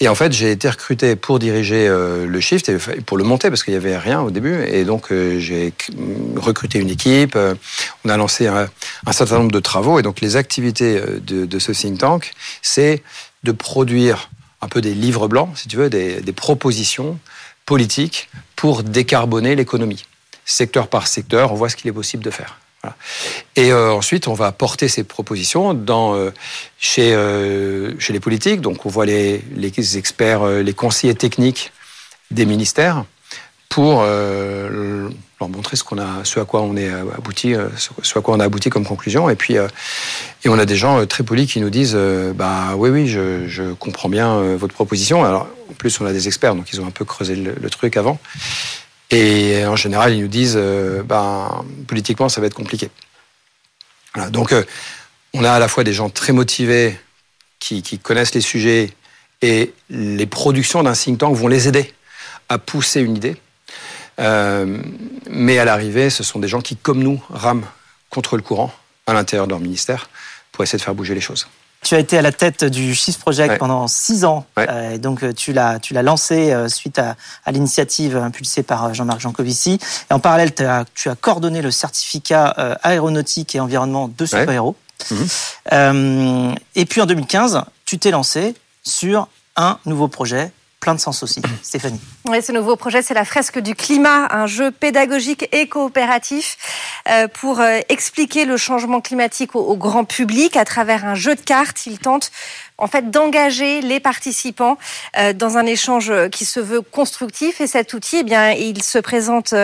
Et 0.00 0.08
en 0.08 0.14
fait, 0.14 0.32
j'ai 0.32 0.50
été 0.50 0.68
recruté 0.68 1.16
pour 1.16 1.38
diriger 1.38 1.86
euh, 1.88 2.26
le 2.26 2.40
shift 2.40 2.70
pour 3.06 3.16
le 3.16 3.24
monter 3.24 3.48
parce 3.48 3.62
qu'il 3.62 3.72
n'y 3.72 3.78
avait 3.78 3.96
rien 3.96 4.20
au 4.20 4.30
début. 4.30 4.62
Et 4.64 4.84
donc, 4.84 5.12
euh, 5.12 5.38
j'ai 5.38 5.72
recruté 6.36 6.78
une 6.80 6.90
équipe, 6.90 7.36
euh, 7.36 7.54
on 8.04 8.08
a 8.08 8.16
lancé 8.16 8.48
un, 8.48 8.68
certain 9.12 9.38
nombre 9.38 9.52
de 9.52 9.60
travaux. 9.60 9.98
Et 10.00 10.02
donc, 10.02 10.20
les 10.20 10.36
activités 10.36 11.00
de, 11.22 11.58
ce 11.58 11.72
think 11.72 11.98
tank, 11.98 12.32
c'est 12.62 13.02
de 13.44 13.52
produire 13.52 14.30
un 14.60 14.68
peu 14.68 14.80
des 14.80 14.92
livres 14.92 15.28
blancs, 15.28 15.50
si 15.54 15.68
tu 15.68 15.76
veux, 15.76 15.88
des 15.88 16.32
propositions 16.34 17.18
politiques 17.64 18.28
pour 18.56 18.82
décarboner 18.82 19.54
l'économie. 19.54 20.04
Secteur 20.44 20.88
par 20.88 21.06
secteur, 21.06 21.52
on 21.52 21.54
voit 21.54 21.68
ce 21.68 21.76
qu'il 21.76 21.88
est 21.88 21.92
possible 21.92 22.24
de 22.24 22.30
faire. 22.30 22.58
Et 23.56 23.72
euh, 23.72 23.92
ensuite, 23.92 24.28
on 24.28 24.34
va 24.34 24.52
porter 24.52 24.88
ces 24.88 25.04
propositions 25.04 25.74
dans, 25.74 26.14
euh, 26.14 26.30
chez, 26.78 27.14
euh, 27.14 27.98
chez 27.98 28.12
les 28.12 28.20
politiques. 28.20 28.60
Donc, 28.60 28.86
on 28.86 28.88
voit 28.88 29.06
les, 29.06 29.42
les 29.54 29.98
experts, 29.98 30.46
les 30.46 30.72
conseillers 30.72 31.14
techniques 31.14 31.72
des 32.30 32.46
ministères 32.46 33.04
pour 33.68 34.02
leur 34.02 35.48
montrer 35.48 35.76
ce 35.76 35.84
a, 35.94 36.24
ce 36.24 36.40
à 36.40 36.44
quoi 36.44 36.62
on 36.62 36.76
est 36.76 36.90
abouti, 36.90 37.54
ce 37.76 38.18
à 38.18 38.20
quoi 38.20 38.34
on 38.34 38.40
a 38.40 38.44
abouti 38.44 38.68
comme 38.68 38.84
conclusion. 38.84 39.30
Et 39.30 39.36
puis, 39.36 39.54
et 39.54 40.48
on 40.48 40.58
a 40.58 40.64
des 40.66 40.74
gens 40.74 41.06
très 41.06 41.22
polis 41.22 41.52
qui 41.52 41.60
nous 41.60 41.70
disent, 41.70 41.96
bah 42.34 42.74
oui, 42.76 42.90
oui, 42.90 43.06
je, 43.06 43.46
je, 43.46 43.72
comprends 43.74 44.08
bien 44.08 44.56
votre 44.56 44.74
proposition. 44.74 45.24
Alors, 45.24 45.48
en 45.70 45.74
plus, 45.74 46.00
on 46.00 46.06
a 46.06 46.12
des 46.12 46.26
experts, 46.26 46.56
donc 46.56 46.72
ils 46.72 46.80
ont 46.80 46.86
un 46.86 46.90
peu 46.90 47.04
creusé 47.04 47.36
le 47.36 47.70
truc 47.70 47.96
avant. 47.96 48.18
Et 49.10 49.64
en 49.66 49.76
général, 49.76 50.14
ils 50.14 50.22
nous 50.22 50.28
disent, 50.28 50.56
euh, 50.56 51.02
ben, 51.02 51.64
politiquement, 51.88 52.28
ça 52.28 52.40
va 52.40 52.46
être 52.46 52.54
compliqué. 52.54 52.90
Donc, 54.30 54.52
euh, 54.52 54.64
on 55.34 55.44
a 55.44 55.52
à 55.52 55.58
la 55.58 55.68
fois 55.68 55.84
des 55.84 55.92
gens 55.92 56.10
très 56.10 56.32
motivés 56.32 56.98
qui, 57.58 57.82
connaissent 57.98 58.34
les 58.34 58.40
sujets 58.40 58.90
et 59.42 59.72
les 59.90 60.26
productions 60.26 60.82
d'un 60.82 60.92
think 60.92 61.18
tank 61.18 61.36
vont 61.36 61.48
les 61.48 61.68
aider 61.68 61.92
à 62.48 62.58
pousser 62.58 63.00
une 63.00 63.16
idée. 63.16 63.36
Euh, 64.18 64.78
mais 65.28 65.58
à 65.58 65.64
l'arrivée, 65.64 66.10
ce 66.10 66.22
sont 66.22 66.38
des 66.38 66.48
gens 66.48 66.60
qui, 66.60 66.76
comme 66.76 67.02
nous, 67.02 67.22
rament 67.30 67.66
contre 68.10 68.36
le 68.36 68.42
courant 68.42 68.72
à 69.06 69.12
l'intérieur 69.12 69.46
de 69.46 69.52
leur 69.52 69.60
ministère 69.60 70.08
pour 70.52 70.64
essayer 70.64 70.78
de 70.78 70.82
faire 70.82 70.94
bouger 70.94 71.14
les 71.14 71.20
choses. 71.20 71.46
Tu 71.82 71.94
as 71.94 71.98
été 71.98 72.18
à 72.18 72.22
la 72.22 72.30
tête 72.30 72.64
du 72.64 72.94
Shift 72.94 73.18
Project 73.20 73.58
pendant 73.58 73.88
six 73.88 74.24
ans. 74.24 74.44
Euh, 74.58 74.98
donc 74.98 75.22
euh, 75.22 75.32
tu 75.32 75.52
l'as 75.52 75.78
tu 75.78 75.94
l'as 75.94 76.02
lancé 76.02 76.52
euh, 76.52 76.68
suite 76.68 76.98
à, 76.98 77.16
à 77.46 77.52
l'initiative 77.52 78.16
impulsée 78.16 78.62
par 78.62 78.92
Jean-Marc 78.92 79.20
Jancovici. 79.20 79.78
Et 80.10 80.14
en 80.14 80.20
parallèle, 80.20 80.52
as, 80.58 80.84
tu 80.94 81.08
as 81.08 81.14
coordonné 81.14 81.62
le 81.62 81.70
certificat 81.70 82.48
aéronautique 82.82 83.54
et 83.54 83.60
environnement 83.60 84.08
de 84.08 84.26
super-héros. 84.26 84.76
Mhm. 85.10 86.54
et 86.74 86.84
puis 86.84 87.00
en 87.00 87.06
2015, 87.06 87.62
tu 87.86 87.98
t'es 87.98 88.10
lancé 88.10 88.54
sur 88.82 89.28
un 89.56 89.78
nouveau 89.86 90.08
projet 90.08 90.52
plein 90.80 90.94
de 90.94 91.00
sens 91.00 91.22
aussi. 91.22 91.40
Stéphanie. 91.62 92.00
Oui, 92.28 92.42
ce 92.42 92.52
nouveau 92.52 92.76
projet, 92.76 93.00
c'est 93.00 93.14
la 93.14 93.24
fresque 93.24 93.58
du 93.60 93.74
climat, 93.74 94.28
un 94.30 94.46
jeu 94.46 94.70
pédagogique 94.70 95.48
et 95.52 95.68
coopératif 95.68 96.58
euh, 97.08 97.28
pour 97.28 97.60
euh, 97.60 97.80
expliquer 97.88 98.44
le 98.44 98.58
changement 98.58 99.00
climatique 99.00 99.56
au, 99.56 99.74
grand 99.74 100.04
public. 100.04 100.54
À 100.58 100.66
travers 100.66 101.06
un 101.06 101.14
jeu 101.14 101.34
de 101.34 101.40
cartes. 101.40 101.86
Il 101.86 101.98
tente 101.98 102.30
en 102.76 102.86
fait 102.88 103.10
d'engager 103.10 103.80
les 103.80 104.00
participants 104.00 104.76
euh, 105.16 105.32
dans 105.32 105.56
un 105.56 105.64
échange 105.64 106.12
qui 106.30 106.44
se 106.44 106.60
veut 106.60 106.82
constructif. 106.82 107.62
Et 107.62 107.66
cet 107.66 107.94
outil 107.94 108.18
eh 108.18 108.22
bien 108.22 108.50
il 108.50 108.82
se 108.82 108.98
présente 108.98 109.54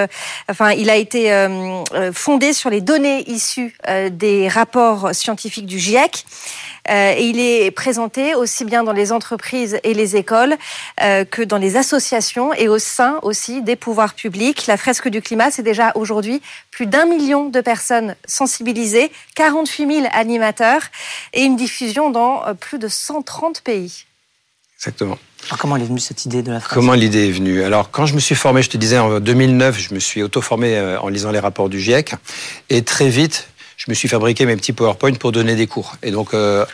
enfin 0.48 0.70
il 0.70 0.88
a 0.88 0.96
été 0.96 1.30
fondé 2.14 2.52
sur 2.52 2.70
les 2.70 2.80
données 2.80 3.28
issues 3.30 3.76
des 4.10 4.48
rapports 4.48 5.14
scientifiques 5.14 5.66
du 5.66 5.78
GIEC 5.78 6.24
et 6.88 7.26
il 7.26 7.40
est 7.40 7.70
présenté 7.70 8.34
aussi 8.34 8.64
bien 8.64 8.84
dans 8.84 8.92
les 8.92 9.12
entreprises 9.12 9.80
et 9.82 9.94
les 9.94 10.16
écoles 10.16 10.56
que 10.98 11.42
dans 11.42 11.58
les 11.58 11.76
associations 11.76 12.45
et 12.54 12.68
au 12.68 12.78
sein 12.78 13.18
aussi 13.22 13.62
des 13.62 13.76
pouvoirs 13.76 14.14
publics. 14.14 14.66
La 14.66 14.76
fresque 14.76 15.08
du 15.08 15.22
climat, 15.22 15.50
c'est 15.50 15.62
déjà 15.62 15.92
aujourd'hui 15.94 16.42
plus 16.70 16.86
d'un 16.86 17.06
million 17.06 17.48
de 17.48 17.60
personnes 17.60 18.14
sensibilisées, 18.26 19.10
48 19.34 19.94
000 20.02 20.06
animateurs 20.12 20.82
et 21.32 21.42
une 21.42 21.56
diffusion 21.56 22.10
dans 22.10 22.46
euh, 22.46 22.54
plus 22.54 22.78
de 22.78 22.88
130 22.88 23.60
pays. 23.62 24.04
Exactement. 24.78 25.18
Alors 25.46 25.58
comment 25.58 25.76
est 25.76 25.84
venue 25.84 26.00
cette 26.00 26.24
idée 26.26 26.42
de 26.42 26.52
la 26.52 26.60
fresque? 26.60 26.74
Comment 26.74 26.94
l'idée 26.94 27.28
est 27.28 27.32
venue? 27.32 27.62
Alors 27.62 27.90
quand 27.90 28.06
je 28.06 28.14
me 28.14 28.20
suis 28.20 28.34
formé, 28.34 28.62
je 28.62 28.70
te 28.70 28.76
disais 28.76 28.98
en 28.98 29.20
2009, 29.20 29.78
je 29.78 29.94
me 29.94 30.00
suis 30.00 30.22
auto-formé 30.22 30.76
euh, 30.76 31.00
en 31.00 31.08
lisant 31.08 31.30
les 31.30 31.38
rapports 31.38 31.68
du 31.68 31.80
GIEC 31.80 32.14
et 32.68 32.82
très 32.82 33.08
vite, 33.08 33.48
je 33.76 33.86
me 33.88 33.94
suis 33.94 34.08
fabriqué 34.08 34.46
mes 34.46 34.56
petits 34.56 34.72
PowerPoint 34.72 35.14
pour 35.14 35.32
donner 35.32 35.54
des 35.54 35.66
cours. 35.66 35.96
Et 36.02 36.10
donc 36.10 36.34
euh, 36.34 36.66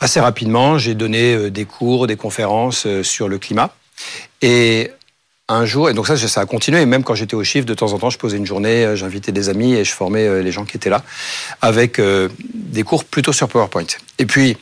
assez 0.00 0.20
rapidement, 0.20 0.78
j'ai 0.78 0.94
donné 0.94 1.50
des 1.50 1.64
cours, 1.64 2.06
des 2.06 2.16
conférences 2.16 2.86
sur 3.02 3.28
le 3.28 3.38
climat. 3.38 3.74
Et 4.40 4.90
un 5.52 5.64
jour, 5.64 5.90
et 5.90 5.94
donc 5.94 6.06
ça, 6.06 6.16
ça 6.16 6.40
a 6.40 6.46
continué, 6.46 6.84
même 6.86 7.04
quand 7.04 7.14
j'étais 7.14 7.34
au 7.34 7.44
chiffre, 7.44 7.66
de 7.66 7.74
temps 7.74 7.92
en 7.92 7.98
temps, 7.98 8.10
je 8.10 8.18
posais 8.18 8.36
une 8.36 8.46
journée, 8.46 8.92
j'invitais 8.94 9.32
des 9.32 9.48
amis 9.48 9.74
et 9.74 9.84
je 9.84 9.92
formais 9.92 10.42
les 10.42 10.52
gens 10.52 10.64
qui 10.64 10.76
étaient 10.76 10.90
là 10.90 11.02
avec 11.60 12.00
des 12.00 12.82
cours 12.82 13.04
plutôt 13.04 13.32
sur 13.32 13.48
PowerPoint. 13.48 13.86
Et 14.18 14.26
puis, 14.26 14.56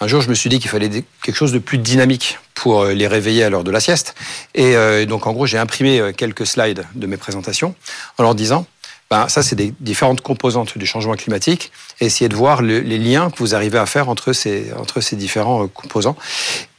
un 0.00 0.08
jour, 0.08 0.20
je 0.20 0.28
me 0.28 0.34
suis 0.34 0.50
dit 0.50 0.58
qu'il 0.58 0.70
fallait 0.70 0.90
quelque 1.22 1.36
chose 1.36 1.52
de 1.52 1.58
plus 1.58 1.78
dynamique 1.78 2.38
pour 2.54 2.82
euh, 2.82 2.92
les 2.92 3.06
réveiller 3.06 3.44
à 3.44 3.50
l'heure 3.50 3.64
de 3.64 3.70
la 3.70 3.80
sieste. 3.80 4.14
Et 4.54 4.76
euh, 4.76 5.06
donc, 5.06 5.26
en 5.26 5.32
gros, 5.32 5.46
j'ai 5.46 5.58
imprimé 5.58 6.00
euh, 6.00 6.12
quelques 6.12 6.46
slides 6.46 6.84
de 6.94 7.06
mes 7.06 7.16
présentations 7.16 7.74
en 8.18 8.22
leur 8.22 8.34
disant, 8.34 8.66
ben, 9.10 9.28
ça, 9.28 9.42
c'est 9.42 9.56
des 9.56 9.72
différentes 9.80 10.22
composantes 10.22 10.76
du 10.78 10.86
changement 10.86 11.14
climatique, 11.14 11.70
et 12.00 12.06
essayer 12.06 12.28
de 12.28 12.34
voir 12.34 12.62
les 12.62 12.98
liens 12.98 13.30
que 13.30 13.38
vous 13.38 13.54
arrivez 13.54 13.78
à 13.78 13.86
faire 13.86 14.08
entre 14.08 14.32
ces, 14.32 14.72
entre 14.78 15.00
ces 15.00 15.16
différents 15.16 15.68
composants. 15.68 16.16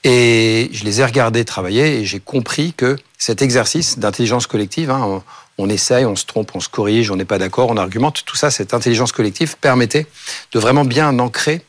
Et 0.03 0.69
je 0.73 0.83
les 0.83 1.01
ai 1.01 1.05
regardés 1.05 1.45
travailler, 1.45 1.99
et 1.99 2.05
j'ai 2.05 2.19
compris 2.19 2.73
que 2.73 2.97
cet 3.17 3.41
exercice 3.41 3.99
d'intelligence 3.99 4.47
collective, 4.47 4.91
hein, 4.91 5.23
on, 5.57 5.69
essaye, 5.69 6.05
on 6.05 6.15
se 6.15 6.25
trompe, 6.25 6.51
on 6.55 6.59
se 6.59 6.69
corrige, 6.69 7.11
on 7.11 7.15
n'est 7.15 7.25
pas 7.25 7.37
d'accord, 7.37 7.69
on 7.69 7.77
argumente, 7.77 8.23
tout 8.25 8.35
ça, 8.35 8.51
cette 8.51 8.73
intelligence 8.73 9.11
collective 9.11 9.55
permettait 9.57 10.07
de 10.51 10.59
vraiment 10.59 10.85
bien 10.85 11.17
ancrer 11.19 11.61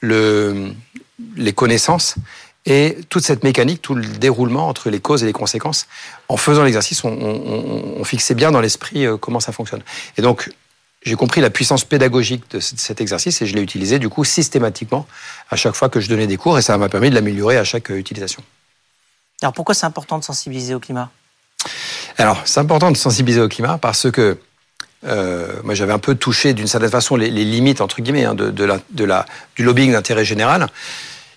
le, 0.00 0.72
les 1.36 1.52
connaissances 1.52 2.16
et 2.66 2.96
toute 3.10 3.24
cette 3.24 3.44
mécanique, 3.44 3.82
tout 3.82 3.94
le 3.94 4.06
déroulement 4.06 4.68
entre 4.68 4.88
les 4.90 5.00
causes 5.00 5.22
et 5.22 5.26
les 5.26 5.32
conséquences. 5.32 5.86
En 6.28 6.36
faisant 6.36 6.62
l'exercice, 6.62 7.04
on, 7.04 8.02
fixait 8.04 8.34
bien 8.34 8.50
dans 8.50 8.60
l'esprit 8.60 9.06
euh, 9.06 9.16
comment 9.16 9.40
ça 9.40 9.52
fonctionne. 9.52 9.82
Et 10.16 10.22
donc, 10.22 10.50
j'ai 11.02 11.16
compris 11.16 11.40
la 11.40 11.50
puissance 11.50 11.84
pédagogique 11.84 12.50
de 12.50 12.60
cet 12.60 13.00
exercice 13.00 13.42
et 13.42 13.46
je 13.46 13.54
l'ai 13.54 13.60
utilisé 13.60 13.98
du 13.98 14.08
coup 14.08 14.24
systématiquement 14.24 15.06
à 15.50 15.56
chaque 15.56 15.74
fois 15.74 15.90
que 15.90 16.00
je 16.00 16.08
donnais 16.08 16.26
des 16.26 16.38
cours 16.38 16.58
et 16.58 16.62
ça 16.62 16.78
m'a 16.78 16.88
permis 16.88 17.10
de 17.10 17.14
l'améliorer 17.14 17.58
à 17.58 17.64
chaque 17.64 17.90
euh, 17.90 17.98
utilisation. 17.98 18.42
Alors 19.42 19.52
pourquoi 19.52 19.74
c'est 19.74 19.86
important 19.86 20.18
de 20.18 20.24
sensibiliser 20.24 20.74
au 20.74 20.80
climat? 20.80 21.10
Alors 22.16 22.40
c'est 22.46 22.60
important 22.60 22.90
de 22.90 22.96
sensibiliser 22.96 23.42
au 23.42 23.48
climat 23.48 23.76
parce 23.76 24.10
que 24.10 24.38
euh, 25.04 25.60
moi 25.62 25.74
j'avais 25.74 25.92
un 25.92 25.98
peu 25.98 26.14
touché 26.14 26.54
d'une 26.54 26.66
certaine 26.66 26.90
façon 26.90 27.16
les, 27.16 27.28
limites 27.30 27.82
entre 27.82 28.00
guillemets 28.00 28.24
hein, 28.24 28.34
de, 28.34 28.64
la, 28.64 28.78
de 28.90 29.04
la, 29.04 29.26
du 29.56 29.64
lobbying 29.64 29.92
d'intérêt 29.92 30.24
général. 30.24 30.68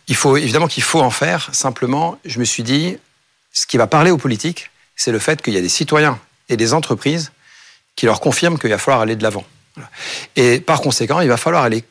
Il 0.08 0.16
faut 0.16 0.38
évidemment 0.38 0.68
qu'il 0.68 0.84
faut 0.84 1.02
en 1.02 1.10
faire. 1.10 1.50
Simplement, 1.54 2.18
je 2.26 2.40
me 2.40 2.46
suis 2.46 2.64
dit, 2.64 2.98
ce 3.52 3.66
qui 3.66 3.78
va 3.78 3.88
parler 3.88 4.12
aux 4.12 4.18
politiques, 4.18 4.72
c'est 4.96 5.12
le 5.12 5.20
fait 5.20 5.42
qu'il 5.42 5.54
y 5.54 5.58
a 5.58 5.62
des 5.62 5.70
citoyens 5.70 6.20
et 6.50 6.58
des 6.58 6.74
entreprises 6.74 7.32
qui 7.96 8.06
leur 8.06 8.20
confirment 8.20 8.58
qu'il 8.58 8.70
va 8.70 8.78
falloir 8.78 9.02
aller 9.02 9.16
de 9.16 9.24
l'avant. 9.24 9.46
Et 10.36 10.60
par 10.60 10.82
conséquent, 10.82 11.20
il 11.20 11.28
va 11.28 11.38
falloir 11.38 11.64
aller 11.64 11.84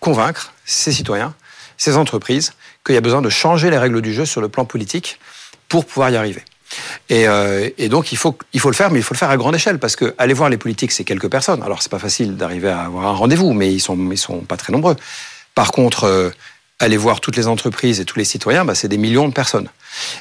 convaincre 0.00 0.52
ces 0.64 0.92
citoyens, 0.92 1.34
ces 1.76 1.96
entreprises, 1.96 2.52
qu'il 2.84 2.94
y 2.94 2.98
a 2.98 3.00
besoin 3.00 3.22
de 3.22 3.30
changer 3.30 3.70
les 3.70 3.78
règles 3.78 4.00
du 4.00 4.12
jeu 4.12 4.26
sur 4.26 4.40
le 4.40 4.48
plan 4.48 4.64
politique 4.64 5.18
pour 5.68 5.84
pouvoir 5.86 6.10
y 6.10 6.16
arriver. 6.16 6.44
Euh, 7.10 7.68
et, 7.78 7.88
donc 7.88 8.12
il 8.12 8.18
faut, 8.18 8.38
il 8.52 8.60
faut 8.60 8.70
le 8.70 8.76
faire, 8.76 8.90
mais 8.90 9.00
il 9.00 9.02
faut 9.02 9.14
le 9.14 9.18
faire 9.18 9.30
à 9.30 9.36
grande 9.36 9.54
échelle 9.54 9.78
parce 9.78 9.96
que 9.96 10.14
aller 10.18 10.34
voir 10.34 10.48
les 10.48 10.56
politiques, 10.56 10.92
c'est 10.92 11.04
quelques 11.04 11.28
personnes. 11.28 11.62
Alors 11.62 11.82
c'est 11.82 11.90
pas 11.90 11.98
facile 11.98 12.36
d'arriver 12.36 12.68
à 12.68 12.82
avoir 12.82 13.06
un 13.06 13.12
rendez-vous, 13.12 13.52
mais 13.52 13.72
ils 13.72 13.80
sont, 13.80 13.96
ils 14.10 14.18
sont 14.18 14.40
pas 14.40 14.56
très 14.56 14.72
nombreux. 14.72 14.96
Par 15.54 15.72
contre, 15.72 16.04
euh, 16.04 16.30
aller 16.80 16.96
voir 16.96 17.20
toutes 17.20 17.36
les 17.36 17.46
entreprises 17.46 18.00
et 18.00 18.04
tous 18.04 18.18
les 18.18 18.24
citoyens, 18.24 18.64
bah, 18.64 18.74
c'est 18.74 18.88
des 18.88 18.98
millions 18.98 19.28
de 19.28 19.32
personnes. 19.32 19.68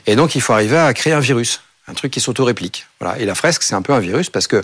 Et 0.06 0.16
donc 0.16 0.36
il 0.36 0.42
faut 0.42 0.54
arriver 0.54 0.78
à 0.78 0.94
créer 0.94 1.14
un 1.14 1.20
virus, 1.20 1.62
un 1.88 1.94
truc 1.94 2.12
qui 2.12 2.20
s'auto-réplique. 2.20 2.86
Voilà. 3.00 3.18
Et 3.20 3.26
la 3.26 3.34
fresque, 3.34 3.64
c'est 3.64 3.76
un 3.76 3.82
peu 3.82 3.94
un 3.94 4.00
virus 4.00 4.30
parce 4.30 4.48
que 4.48 4.64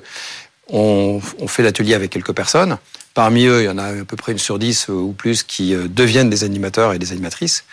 on, 0.67 1.21
fait 1.47 1.63
l'atelier 1.63 1.93
avec 1.93 2.11
quelques 2.11 2.33
personnes. 2.33 2.77
Parmi 3.13 3.45
eux, 3.45 3.61
il 3.61 3.65
y 3.65 3.69
en 3.69 3.77
a 3.77 3.85
à 3.85 4.05
peu 4.05 4.17
près 4.17 4.31
une 4.31 4.39
sur 4.39 4.59
dix 4.59 4.89
ou 4.89 5.13
plus 5.17 5.43
qui 5.43 5.73
euh, 5.73 5.87
deviennent 5.87 6.29
des 6.29 6.43
animateurs 6.43 6.93
et 6.93 6.99
des 6.99 7.11
animatrices. 7.11 7.63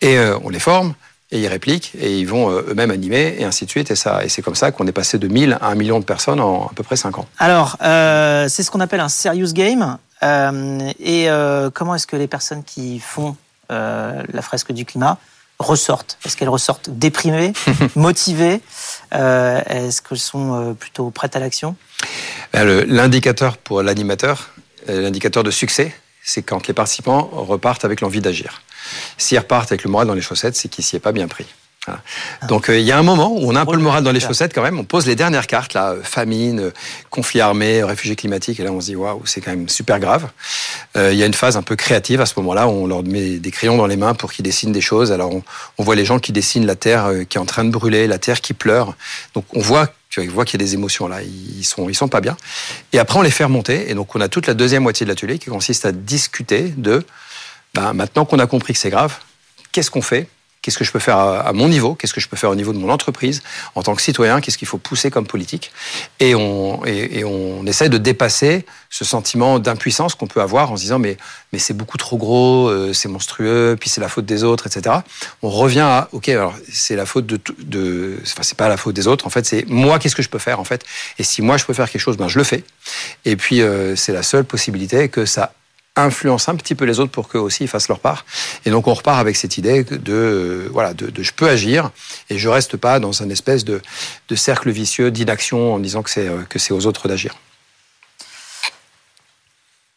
Et 0.00 0.18
on 0.42 0.50
les 0.50 0.58
forme 0.58 0.94
et 1.34 1.40
ils 1.40 1.48
répliquent 1.48 1.92
et 1.98 2.18
ils 2.18 2.26
vont 2.26 2.50
euh, 2.50 2.62
eux-mêmes 2.68 2.90
animer 2.90 3.36
et 3.38 3.44
ainsi 3.44 3.64
de 3.66 3.70
suite. 3.70 3.90
Et, 3.90 3.94
et 3.94 4.28
c'est 4.28 4.42
comme 4.42 4.54
ça 4.54 4.70
qu'on 4.70 4.86
est 4.86 4.92
passé 4.92 5.18
de 5.18 5.28
1000 5.28 5.58
à 5.60 5.68
1 5.68 5.74
million 5.74 5.98
de 5.98 6.04
personnes 6.04 6.40
en 6.40 6.66
à 6.66 6.70
peu 6.74 6.82
près 6.82 6.96
5 6.96 7.18
ans. 7.18 7.26
Alors, 7.38 7.76
euh, 7.82 8.48
c'est 8.48 8.62
ce 8.62 8.70
qu'on 8.70 8.80
appelle 8.80 9.00
un 9.00 9.08
serious 9.08 9.52
game. 9.52 9.98
Euh, 10.22 10.90
et 11.00 11.28
comment 11.74 11.94
est-ce 11.94 12.06
que 12.06 12.16
les 12.16 12.28
personnes 12.28 12.64
qui 12.64 12.98
font 12.98 13.36
la 13.70 14.42
fresque 14.42 14.72
du 14.72 14.84
climat 14.84 15.18
ressortent 15.58 16.18
Est-ce 16.24 16.36
qu'elles 16.36 16.48
ressortent 16.48 16.90
déprimées, 16.90 17.52
motivées 17.96 18.60
Est-ce 19.12 20.02
qu'elles 20.02 20.18
sont 20.18 20.76
plutôt 20.78 21.10
prêtes 21.10 21.36
à 21.36 21.40
l'action? 21.40 21.76
L'indicateur 22.52 23.56
pour 23.56 23.82
l'animateur, 23.82 24.50
l'indicateur 24.88 25.42
de 25.42 25.50
succès, 25.50 25.94
c'est 26.24 26.42
quand 26.42 26.66
les 26.66 26.74
participants 26.74 27.28
repartent 27.32 27.84
avec 27.84 28.00
l'envie 28.00 28.20
d'agir. 28.20 28.62
S'ils 29.18 29.38
repartent 29.38 29.70
avec 29.72 29.84
le 29.84 29.90
moral 29.90 30.06
dans 30.06 30.14
les 30.14 30.20
chaussettes, 30.20 30.56
c'est 30.56 30.68
qu'ils 30.68 30.84
s'y 30.84 30.96
est 30.96 31.00
pas 31.00 31.12
bien 31.12 31.28
pris. 31.28 31.46
Ah. 31.86 32.00
Donc 32.48 32.70
euh, 32.70 32.78
il 32.78 32.84
y 32.84 32.92
a 32.92 32.98
un 32.98 33.02
moment 33.02 33.30
où 33.32 33.50
on 33.50 33.54
a 33.54 33.60
un 33.60 33.66
peu 33.66 33.76
le 33.76 33.82
moral 33.82 34.02
dans 34.02 34.12
les 34.12 34.20
chaussettes 34.20 34.54
quand 34.54 34.62
même. 34.62 34.78
On 34.78 34.84
pose 34.84 35.06
les 35.06 35.16
dernières 35.16 35.46
cartes 35.46 35.74
là, 35.74 35.90
euh, 35.90 36.02
famine, 36.02 36.60
euh, 36.60 36.70
conflit 37.10 37.40
armé, 37.40 37.82
réfugiés 37.82 38.16
climatiques, 38.16 38.58
et 38.58 38.64
là 38.64 38.72
on 38.72 38.80
se 38.80 38.86
dit 38.86 38.96
waouh, 38.96 39.22
c'est 39.26 39.42
quand 39.42 39.50
même 39.50 39.68
super 39.68 40.00
grave. 40.00 40.30
il 40.96 41.14
y 41.14 41.22
a 41.22 41.26
une 41.26 41.34
phase 41.34 41.56
un 41.56 41.62
peu 41.62 41.76
créative 41.76 42.20
à 42.20 42.26
ce 42.26 42.34
moment-là 42.38 42.68
on 42.68 42.86
leur 42.86 43.02
met 43.02 43.38
des 43.38 43.50
crayons 43.50 43.76
dans 43.76 43.86
les 43.86 43.96
mains 43.96 44.14
pour 44.14 44.32
qu'ils 44.32 44.44
dessinent 44.44 44.72
des 44.72 44.80
choses. 44.80 45.12
Alors 45.12 45.32
on, 45.78 45.82
voit 45.82 45.94
les 45.94 46.04
gens 46.04 46.18
qui 46.18 46.32
dessinent 46.32 46.66
la 46.66 46.76
terre 46.76 47.10
qui 47.28 47.36
est 47.36 47.40
en 47.40 47.44
train 47.46 47.64
de 47.64 47.70
brûler, 47.70 48.06
la 48.06 48.18
terre 48.18 48.40
qui 48.40 48.54
pleure. 48.54 48.94
Donc 49.34 49.44
on 49.54 49.60
voit 49.60 49.92
tu 50.08 50.26
vois 50.28 50.44
qu'il 50.44 50.60
y 50.60 50.62
a 50.62 50.66
des 50.66 50.74
émotions 50.74 51.08
là, 51.08 51.22
ils 51.22 51.64
sont, 51.64 51.88
ils 51.88 51.94
sont 51.94 52.06
pas 52.06 52.20
bien. 52.20 52.36
Et 52.92 53.00
après, 53.00 53.18
on 53.18 53.22
les 53.22 53.32
fait 53.32 53.42
remonter. 53.42 53.90
Et 53.90 53.94
donc, 53.94 54.14
on 54.14 54.20
a 54.20 54.28
toute 54.28 54.46
la 54.46 54.54
deuxième 54.54 54.84
moitié 54.84 55.04
de 55.04 55.10
l'atelier 55.10 55.40
qui 55.40 55.50
consiste 55.50 55.86
à 55.86 55.90
discuter 55.90 56.72
de 56.76 57.04
ben, 57.74 57.94
maintenant 57.94 58.24
qu'on 58.24 58.38
a 58.38 58.46
compris 58.46 58.74
que 58.74 58.78
c'est 58.78 58.90
grave, 58.90 59.16
qu'est-ce 59.72 59.90
qu'on 59.90 60.02
fait 60.02 60.28
Qu'est-ce 60.64 60.78
que 60.78 60.84
je 60.84 60.92
peux 60.92 60.98
faire 60.98 61.18
à, 61.18 61.52
mon 61.52 61.68
niveau? 61.68 61.94
Qu'est-ce 61.94 62.14
que 62.14 62.22
je 62.22 62.28
peux 62.28 62.38
faire 62.38 62.48
au 62.48 62.54
niveau 62.54 62.72
de 62.72 62.78
mon 62.78 62.88
entreprise? 62.88 63.42
En 63.74 63.82
tant 63.82 63.94
que 63.94 64.00
citoyen, 64.00 64.40
qu'est-ce 64.40 64.56
qu'il 64.56 64.66
faut 64.66 64.78
pousser 64.78 65.10
comme 65.10 65.26
politique? 65.26 65.72
Et 66.20 66.34
on, 66.34 66.82
et, 66.86 67.22
on 67.22 67.66
essaie 67.66 67.90
de 67.90 67.98
dépasser 67.98 68.64
ce 68.88 69.04
sentiment 69.04 69.58
d'impuissance 69.58 70.14
qu'on 70.14 70.26
peut 70.26 70.40
avoir 70.40 70.72
en 70.72 70.78
se 70.78 70.80
disant 70.80 70.98
mais, 70.98 71.18
mais 71.52 71.58
c'est 71.58 71.74
beaucoup 71.74 71.98
trop 71.98 72.16
gros, 72.16 72.68
euh, 72.68 72.94
c'est 72.94 73.10
monstrueux, 73.10 73.76
puis 73.78 73.90
c'est 73.90 74.00
la 74.00 74.08
faute 74.08 74.24
des 74.24 74.42
autres, 74.42 74.66
etc. 74.66 75.00
On 75.42 75.50
revient 75.50 75.80
à 75.80 76.08
ok, 76.12 76.30
alors 76.30 76.54
c'est 76.72 76.96
la 76.96 77.04
faute 77.04 77.26
de, 77.26 77.38
de 77.58 78.16
enfin 78.22 78.42
c'est 78.42 78.56
pas 78.56 78.70
la 78.70 78.78
faute 78.78 78.94
des 78.94 79.06
autres. 79.06 79.26
En 79.26 79.30
fait, 79.30 79.44
c'est 79.44 79.66
moi 79.68 79.98
qu'est-ce 79.98 80.16
que 80.16 80.22
je 80.22 80.30
peux 80.30 80.38
faire 80.38 80.60
en 80.60 80.64
fait? 80.64 80.82
Et 81.18 81.24
si 81.24 81.42
moi 81.42 81.58
je 81.58 81.66
peux 81.66 81.74
faire 81.74 81.90
quelque 81.90 82.00
chose, 82.00 82.16
ben 82.16 82.28
je 82.28 82.38
le 82.38 82.44
fais. 82.44 82.64
Et 83.26 83.36
puis 83.36 83.60
euh, 83.60 83.96
c'est 83.96 84.14
la 84.14 84.22
seule 84.22 84.44
possibilité 84.46 85.10
que 85.10 85.26
ça 85.26 85.52
influence 85.96 86.48
un 86.48 86.56
petit 86.56 86.74
peu 86.74 86.84
les 86.84 86.98
autres 86.98 87.12
pour 87.12 87.28
qu'eux 87.28 87.38
aussi 87.38 87.66
fassent 87.66 87.88
leur 87.88 88.00
part. 88.00 88.24
Et 88.64 88.70
donc 88.70 88.86
on 88.88 88.94
repart 88.94 89.20
avec 89.20 89.36
cette 89.36 89.58
idée 89.58 89.84
de 89.84 90.12
euh, 90.12 90.68
voilà 90.72 90.94
de, 90.94 91.10
je 91.22 91.32
peux 91.32 91.48
agir 91.48 91.90
et 92.30 92.38
je 92.38 92.48
reste 92.48 92.76
pas 92.76 92.98
dans 92.98 93.22
un 93.22 93.30
espèce 93.30 93.64
de, 93.64 93.80
de 94.28 94.34
cercle 94.34 94.70
vicieux 94.70 95.10
d'inaction 95.10 95.74
en 95.74 95.78
disant 95.78 96.02
que 96.02 96.10
c'est 96.10 96.28
euh, 96.28 96.42
que 96.48 96.58
c'est 96.58 96.72
aux 96.72 96.86
autres 96.86 97.08
d'agir. 97.08 97.36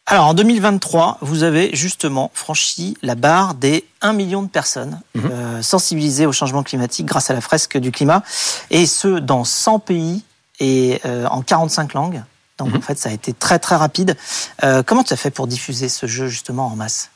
Alors 0.06 0.26
en 0.26 0.34
2023, 0.34 1.18
vous 1.20 1.42
avez 1.42 1.74
justement 1.74 2.30
franchi 2.32 2.96
la 3.02 3.14
barre 3.14 3.54
des 3.54 3.84
1 4.00 4.14
million 4.14 4.42
de 4.42 4.48
personnes 4.48 5.00
mhm. 5.14 5.30
euh, 5.30 5.62
sensibilisées 5.62 6.24
au 6.24 6.32
changement 6.32 6.62
climatique 6.62 7.04
grâce 7.04 7.30
à 7.30 7.34
la 7.34 7.42
fresque 7.42 7.76
du 7.76 7.90
climat, 7.90 8.22
et 8.70 8.86
ce 8.86 9.18
dans 9.18 9.44
100 9.44 9.80
pays 9.80 10.22
et 10.60 11.00
en 11.30 11.42
45 11.42 11.92
langues. 11.92 12.22
Donc 12.58 12.68
en 12.68 12.76
mhm. 12.76 12.82
fait, 12.82 12.98
ça 12.98 13.08
a 13.08 13.12
été 13.12 13.32
très 13.32 13.58
très 13.58 13.76
rapide. 13.76 14.16
Euh, 14.64 14.82
comment 14.84 15.04
tu 15.04 15.12
as 15.12 15.16
fait 15.16 15.30
pour 15.30 15.46
diffuser 15.46 15.88
ce 15.88 16.06
jeu 16.06 16.28
justement 16.28 16.66
en 16.66 16.76
masse? 16.76 17.10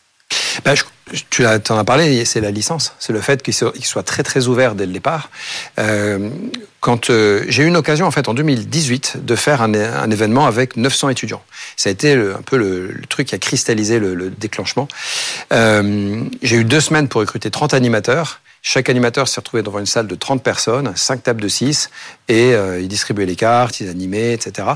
Ben, 0.65 0.75
tu 1.31 1.47
en 1.47 1.79
as 1.79 1.85
parlé, 1.85 2.25
c'est 2.25 2.41
la 2.41 2.51
licence. 2.51 2.95
C'est 2.99 3.13
le 3.13 3.21
fait 3.21 3.43
qu'il 3.43 3.55
soit, 3.55 4.03
très 4.03 4.23
très 4.23 4.47
ouvert 4.47 4.75
dès 4.75 4.87
le 4.87 4.93
départ. 4.93 5.31
Euh, 5.79 6.31
quand 6.81 7.11
euh, 7.11 7.45
j'ai 7.49 7.65
eu 7.65 7.67
une 7.67 7.77
occasion 7.77 8.07
en 8.07 8.11
fait 8.11 8.29
en 8.29 8.35
2018 8.35 9.25
de 9.25 9.37
faire 9.37 9.63
un, 9.63 9.73
événement 10.11 10.47
avec 10.47 10.77
900 10.77 11.11
étudiants. 11.11 11.43
Ça 11.77 11.89
a 11.89 11.93
été 11.93 12.13
un 12.13 12.43
peu 12.43 12.57
le, 12.57 12.95
truc 13.09 13.29
qui 13.29 13.35
a 13.35 13.39
cristallisé 13.39 13.99
le, 13.99 14.15
le 14.15 14.31
déclenchement. 14.31 14.89
j'ai 15.51 16.57
eu 16.57 16.65
deux 16.65 16.81
semaines 16.81 17.09
pour 17.09 17.21
recruter 17.21 17.51
30 17.51 17.75
animateurs 17.75 18.41
chaque 18.63 18.89
animateur 18.89 19.27
s'est 19.27 19.41
retrouvé 19.41 19.63
devant 19.65 19.81
une 19.81 19.87
salle 19.87 20.07
de 20.07 20.15
30 20.15 20.43
personnes, 20.43 20.93
5 20.95 21.25
tables 21.25 21.41
de 21.41 21.49
6, 21.49 21.91
et 22.29 22.55
euh, 22.55 22.81
ils 22.81 22.87
distribuaient 22.87 23.27
les 23.27 23.35
cartes, 23.35 23.81
ils 23.81 23.89
animaient, 23.89 24.35
etc. 24.35 24.69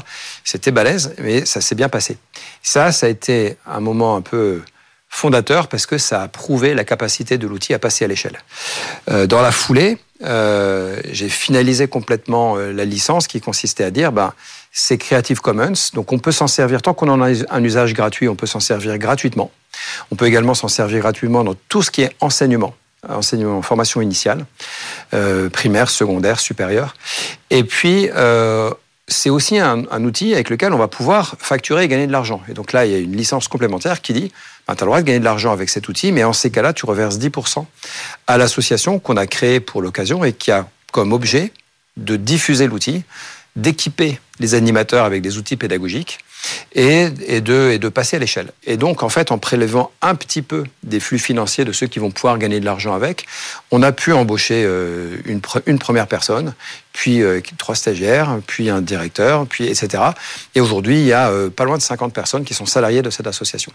C'était 0.42 0.72
balèze, 0.72 1.14
mais 1.18 1.46
ça 1.46 1.60
s'est 1.60 1.76
bien 1.76 1.88
passé. 1.88 2.18
Ça, 2.62 2.90
ça 2.90 3.06
a 3.06 3.08
été 3.08 3.56
un 3.64 3.78
moment 3.78 4.16
un 4.16 4.22
peu 4.22 4.60
fondateur 5.08 5.68
parce 5.68 5.86
que 5.86 5.98
ça 5.98 6.22
a 6.22 6.28
prouvé 6.28 6.74
la 6.74 6.84
capacité 6.84 7.38
de 7.38 7.46
l'outil 7.46 7.74
à 7.74 7.78
passer 7.78 8.04
à 8.04 8.08
l'échelle. 8.08 8.38
Euh, 9.08 9.28
dans 9.28 9.40
la 9.40 9.52
foulée, 9.52 9.98
euh, 10.24 11.00
j'ai 11.12 11.28
finalisé 11.28 11.86
complètement 11.86 12.56
la 12.56 12.84
licence 12.84 13.28
qui 13.28 13.40
consistait 13.40 13.84
à 13.84 13.92
dire, 13.92 14.10
ben, 14.10 14.34
c'est 14.72 14.98
Creative 14.98 15.40
Commons, 15.40 15.92
donc 15.94 16.12
on 16.12 16.18
peut 16.18 16.32
s'en 16.32 16.48
servir 16.48 16.82
tant 16.82 16.92
qu'on 16.92 17.08
en 17.08 17.22
a 17.22 17.30
un 17.50 17.64
usage 17.64 17.94
gratuit, 17.94 18.28
on 18.28 18.34
peut 18.34 18.46
s'en 18.46 18.60
servir 18.60 18.98
gratuitement. 18.98 19.52
On 20.10 20.16
peut 20.16 20.26
également 20.26 20.54
s'en 20.54 20.68
servir 20.68 20.98
gratuitement 20.98 21.44
dans 21.44 21.54
tout 21.68 21.82
ce 21.82 21.92
qui 21.92 22.02
est 22.02 22.10
enseignement. 22.20 22.74
Enseignement, 23.08 23.62
formation 23.62 24.00
initiale, 24.00 24.46
euh, 25.14 25.48
primaire, 25.48 25.90
secondaire, 25.90 26.40
supérieure. 26.40 26.94
Et 27.50 27.64
puis, 27.64 28.08
euh, 28.14 28.70
c'est 29.08 29.30
aussi 29.30 29.58
un, 29.58 29.84
outil 30.04 30.34
avec 30.34 30.50
lequel 30.50 30.72
on 30.72 30.78
va 30.78 30.88
pouvoir 30.88 31.36
facturer 31.38 31.84
et 31.84 31.88
gagner 31.88 32.06
de 32.06 32.12
l'argent. 32.12 32.42
Et 32.48 32.54
donc 32.54 32.72
là, 32.72 32.86
il 32.86 32.92
y 32.92 32.94
a 32.94 32.98
une 32.98 33.16
licence 33.16 33.46
complémentaire 33.46 34.02
qui 34.02 34.12
dit, 34.12 34.32
ben, 34.66 34.74
tu 34.74 34.82
as 34.82 34.84
le 34.84 34.88
droit 34.88 35.00
de 35.00 35.06
gagner 35.06 35.20
de 35.20 35.24
l'argent 35.24 35.52
avec 35.52 35.68
cet 35.68 35.88
outil, 35.88 36.10
mais 36.10 36.24
en 36.24 36.32
ces 36.32 36.50
cas-là, 36.50 36.72
tu 36.72 36.86
reverses 36.86 37.18
10% 37.18 37.64
à 38.26 38.38
l'association 38.38 38.98
qu'on 38.98 39.16
a 39.16 39.26
créée 39.26 39.60
pour 39.60 39.80
l'occasion 39.80 40.24
et 40.24 40.32
qui 40.32 40.50
a 40.50 40.66
comme 40.92 41.12
objet 41.12 41.52
de 41.96 42.16
diffuser 42.16 42.66
l'outil, 42.66 43.04
d'équiper 43.56 44.18
les 44.38 44.54
animateurs 44.54 45.04
avec 45.04 45.22
des 45.22 45.38
outils 45.38 45.56
pédagogiques 45.56 46.18
et, 46.74 47.08
de, 47.08 47.70
et 47.72 47.78
de 47.78 47.88
passer 47.88 48.16
à 48.16 48.18
l'échelle. 48.18 48.52
Et 48.64 48.76
donc, 48.76 49.02
en 49.02 49.08
fait, 49.08 49.32
en 49.32 49.38
prélevant 49.38 49.90
un 50.02 50.14
petit 50.14 50.42
peu 50.42 50.64
des 50.82 51.00
flux 51.00 51.18
financiers 51.18 51.64
de 51.64 51.72
ceux 51.72 51.86
qui 51.86 51.98
vont 51.98 52.10
pouvoir 52.10 52.38
gagner 52.38 52.60
de 52.60 52.64
l'argent 52.64 52.94
avec, 52.94 53.26
on 53.70 53.82
a 53.82 53.92
pu 53.92 54.12
embaucher 54.12 54.62
euh, 54.64 55.16
une, 55.24 55.40
une 55.66 55.78
première 55.78 56.06
personne, 56.06 56.54
puis 56.92 57.22
euh, 57.22 57.40
trois 57.58 57.74
stagiaires, 57.74 58.38
puis 58.46 58.70
un 58.70 58.82
directeur, 58.82 59.46
puis 59.46 59.66
etc. 59.66 60.02
Et 60.54 60.60
aujourd'hui, 60.60 61.00
il 61.00 61.06
y 61.06 61.12
a 61.12 61.30
euh, 61.30 61.50
pas 61.50 61.64
loin 61.64 61.78
de 61.78 61.82
50 61.82 62.12
personnes 62.12 62.44
qui 62.44 62.54
sont 62.54 62.66
salariées 62.66 63.02
de 63.02 63.10
cette 63.10 63.26
association. 63.26 63.72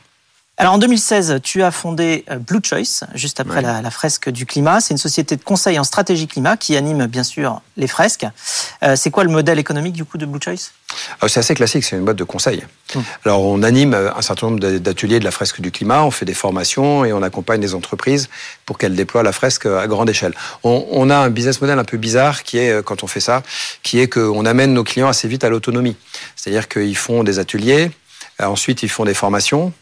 Alors 0.62 0.75
en 0.75 0.77
2016, 0.77 1.39
tu 1.41 1.63
as 1.63 1.72
fondé 1.72 2.24
euh, 2.30 2.38
Blue 2.38 2.60
Choice, 2.63 3.08
juste 3.15 3.39
après 3.39 3.63
la, 3.63 3.89
fresque 3.89 4.30
du 4.30 4.46
climat. 4.46 4.80
C'est 4.80 4.94
une 4.94 5.00
société 5.00 5.36
de 5.36 5.44
conseil 5.44 5.80
en 5.80 5.84
stratégie 5.84 6.27
climat 6.27 6.56
qui 6.56 6.77
anime 6.77 7.08
bien 7.08 7.24
sûr 7.24 7.63
les 7.77 7.88
fresques. 7.88 8.27
Euh, 8.84 8.96
c'est 8.96 9.10
quoi 9.10 9.24
le 9.24 9.32
modèle 9.32 9.58
économique 9.58 9.94
du 9.94 10.06
coup 10.06 10.20
de 10.20 10.27
Blue 10.27 10.39
Choice? 10.39 10.70
Ah, 11.20 11.27
C'est 11.27 11.39
assez 11.39 11.56
classique, 11.56 11.84
c'est 11.84 11.96
une 11.96 12.06
boîte 12.06 12.18
de 12.18 12.24
conseil. 12.24 12.63
Hum. 12.94 13.03
Alors 13.25 13.41
on 13.41 13.63
anime 13.63 13.96
euh, 13.96 14.13
un 14.15 14.22
certain 14.22 14.51
nombre 14.51 14.60
d'ateliers 14.60 15.18
de 15.18 15.24
la 15.24 15.32
fresque 15.32 15.62
du 15.62 15.72
climat, 15.72 16.03
on 16.03 16.12
fait 16.12 16.25
des 16.25 16.36
formations 16.36 17.06
et 17.06 17.12
on 17.12 17.24
accompagne 17.24 17.60
les 17.60 17.74
entreprises 17.74 18.30
pour 18.68 18.77
qu'elles 18.77 18.96
déploient 18.96 19.24
la 19.24 19.32
fresque 19.32 19.65
à 19.65 19.88
grande 19.88 20.12
échelle. 20.12 20.36
On, 20.63 20.86
on, 20.91 21.10
a 21.10 21.18
un 21.18 21.32
business 21.32 21.60
model 21.60 21.80
un 21.80 21.86
peu 21.86 21.98
bizarre 21.98 22.44
qui 22.44 22.60
est, 22.60 22.84
quand 22.84 23.01
on 23.01 23.08
fait 23.08 23.20
ça, 23.20 23.41
qui 23.82 24.00
est 24.00 24.08
qu'on 24.08 24.46
amène 24.46 24.75
nos 24.75 24.84
clients 24.84 25.08
assez 25.08 25.27
vite 25.27 25.44
à 25.44 25.50
l'autonomie. 25.50 25.96
C'est-à-dire 26.36 26.68
qu'ils 26.68 26.98
font 26.98 27.24
des 27.24 27.39
ateliers, 27.39 27.89
ensuite 28.39 28.84
ils 28.84 28.89
font 28.89 29.06
des 29.06 29.15
formations, 29.15 29.74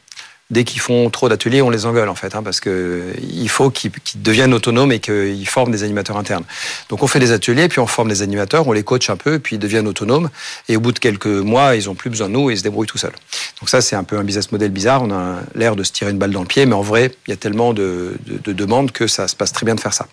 dès 0.50 0.64
qu'ils 0.64 0.82
font 0.82 1.10
trop 1.10 1.30
d'ateliers, 1.30 1.62
on 1.62 1.70
les 1.70 1.86
engueule 1.86 2.10
en 2.10 2.16
fait, 2.16 2.36
hein, 2.36 2.44
parce 2.44 2.60
que 2.60 3.14
il 3.22 3.50
faut 3.50 3.70
qu'ils 3.70 3.92
deviennent 4.16 4.54
autonomes 4.54 4.92
et 4.92 5.00
qu'ils 5.00 5.48
forment 5.48 5.72
des 5.72 5.84
animateurs 5.84 6.18
internes. 6.18 6.44
Donc 6.90 7.04
on 7.04 7.08
fait 7.08 7.20
des 7.20 7.32
ateliers, 7.32 7.68
puis 7.68 7.80
on 7.80 7.88
forme 7.88 8.10
des 8.10 8.22
animateurs, 8.22 8.68
on 8.68 8.72
les 8.72 8.84
coach 8.84 9.10
un 9.10 9.18
peu, 9.18 9.40
puis 9.40 9.56
ils 9.58 9.60
deviennent 9.60 9.88
autonomes. 9.88 10.30
Et 10.68 10.78
au 10.78 10.80
bout 10.80 10.92
de 10.92 11.00
quelques 11.00 11.28
mois, 11.28 11.76
ils 11.76 11.90
ont 11.90 11.96
plus 11.96 12.10
besoin 12.10 12.28
de 12.28 12.34
nous 12.34 12.50
et 12.50 12.54
ils 12.54 12.58
se 12.58 12.64
débrouillent 12.64 12.88
tout 12.88 12.98
seuls. 12.98 13.16
Donc 13.60 13.70
ça, 13.70 13.82
c'est 13.82 13.96
un 13.96 14.04
peu 14.04 14.18
un 14.18 14.24
business 14.24 14.52
model 14.52 14.72
bizarre. 14.72 15.04
On 15.04 15.12
a 15.12 15.42
l'air 15.56 15.76
de 15.76 15.84
se 15.84 15.92
tirer 15.92 16.12
une 16.12 16.18
balle 16.18 16.32
dans 16.32 16.42
le 16.42 16.48
pied, 16.48 16.66
mais 16.66 16.76
en 16.76 16.82
vrai, 16.82 17.12
il 17.28 17.32
y 17.32 17.34
a 17.34 17.38
tellement 17.38 17.74
de, 17.74 18.18
de 18.26 18.54
demandes 18.54 18.92
que 18.92 19.08
ça 19.08 19.28
se 19.28 19.36
passe 19.36 19.52
très 19.52 19.66
bien 19.66 19.76
de 19.76 19.80
faire 19.80 19.94
ça. 19.94 20.08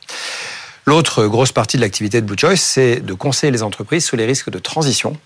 L'autre 0.89 1.27
grosse 1.27 1.51
partie 1.51 1.79
de 1.79 1.83
l'activité 1.83 2.21
de 2.21 2.27
Blue 2.27 2.37
Choice, 2.39 2.59
c'est 2.59 3.01
de 3.01 3.13
conseiller 3.13 3.51
les 3.51 3.65
entreprises 3.65 4.05
sur 4.05 4.17
les 4.17 4.25
risques 4.25 4.51
de 4.51 4.61
transition. 4.61 5.17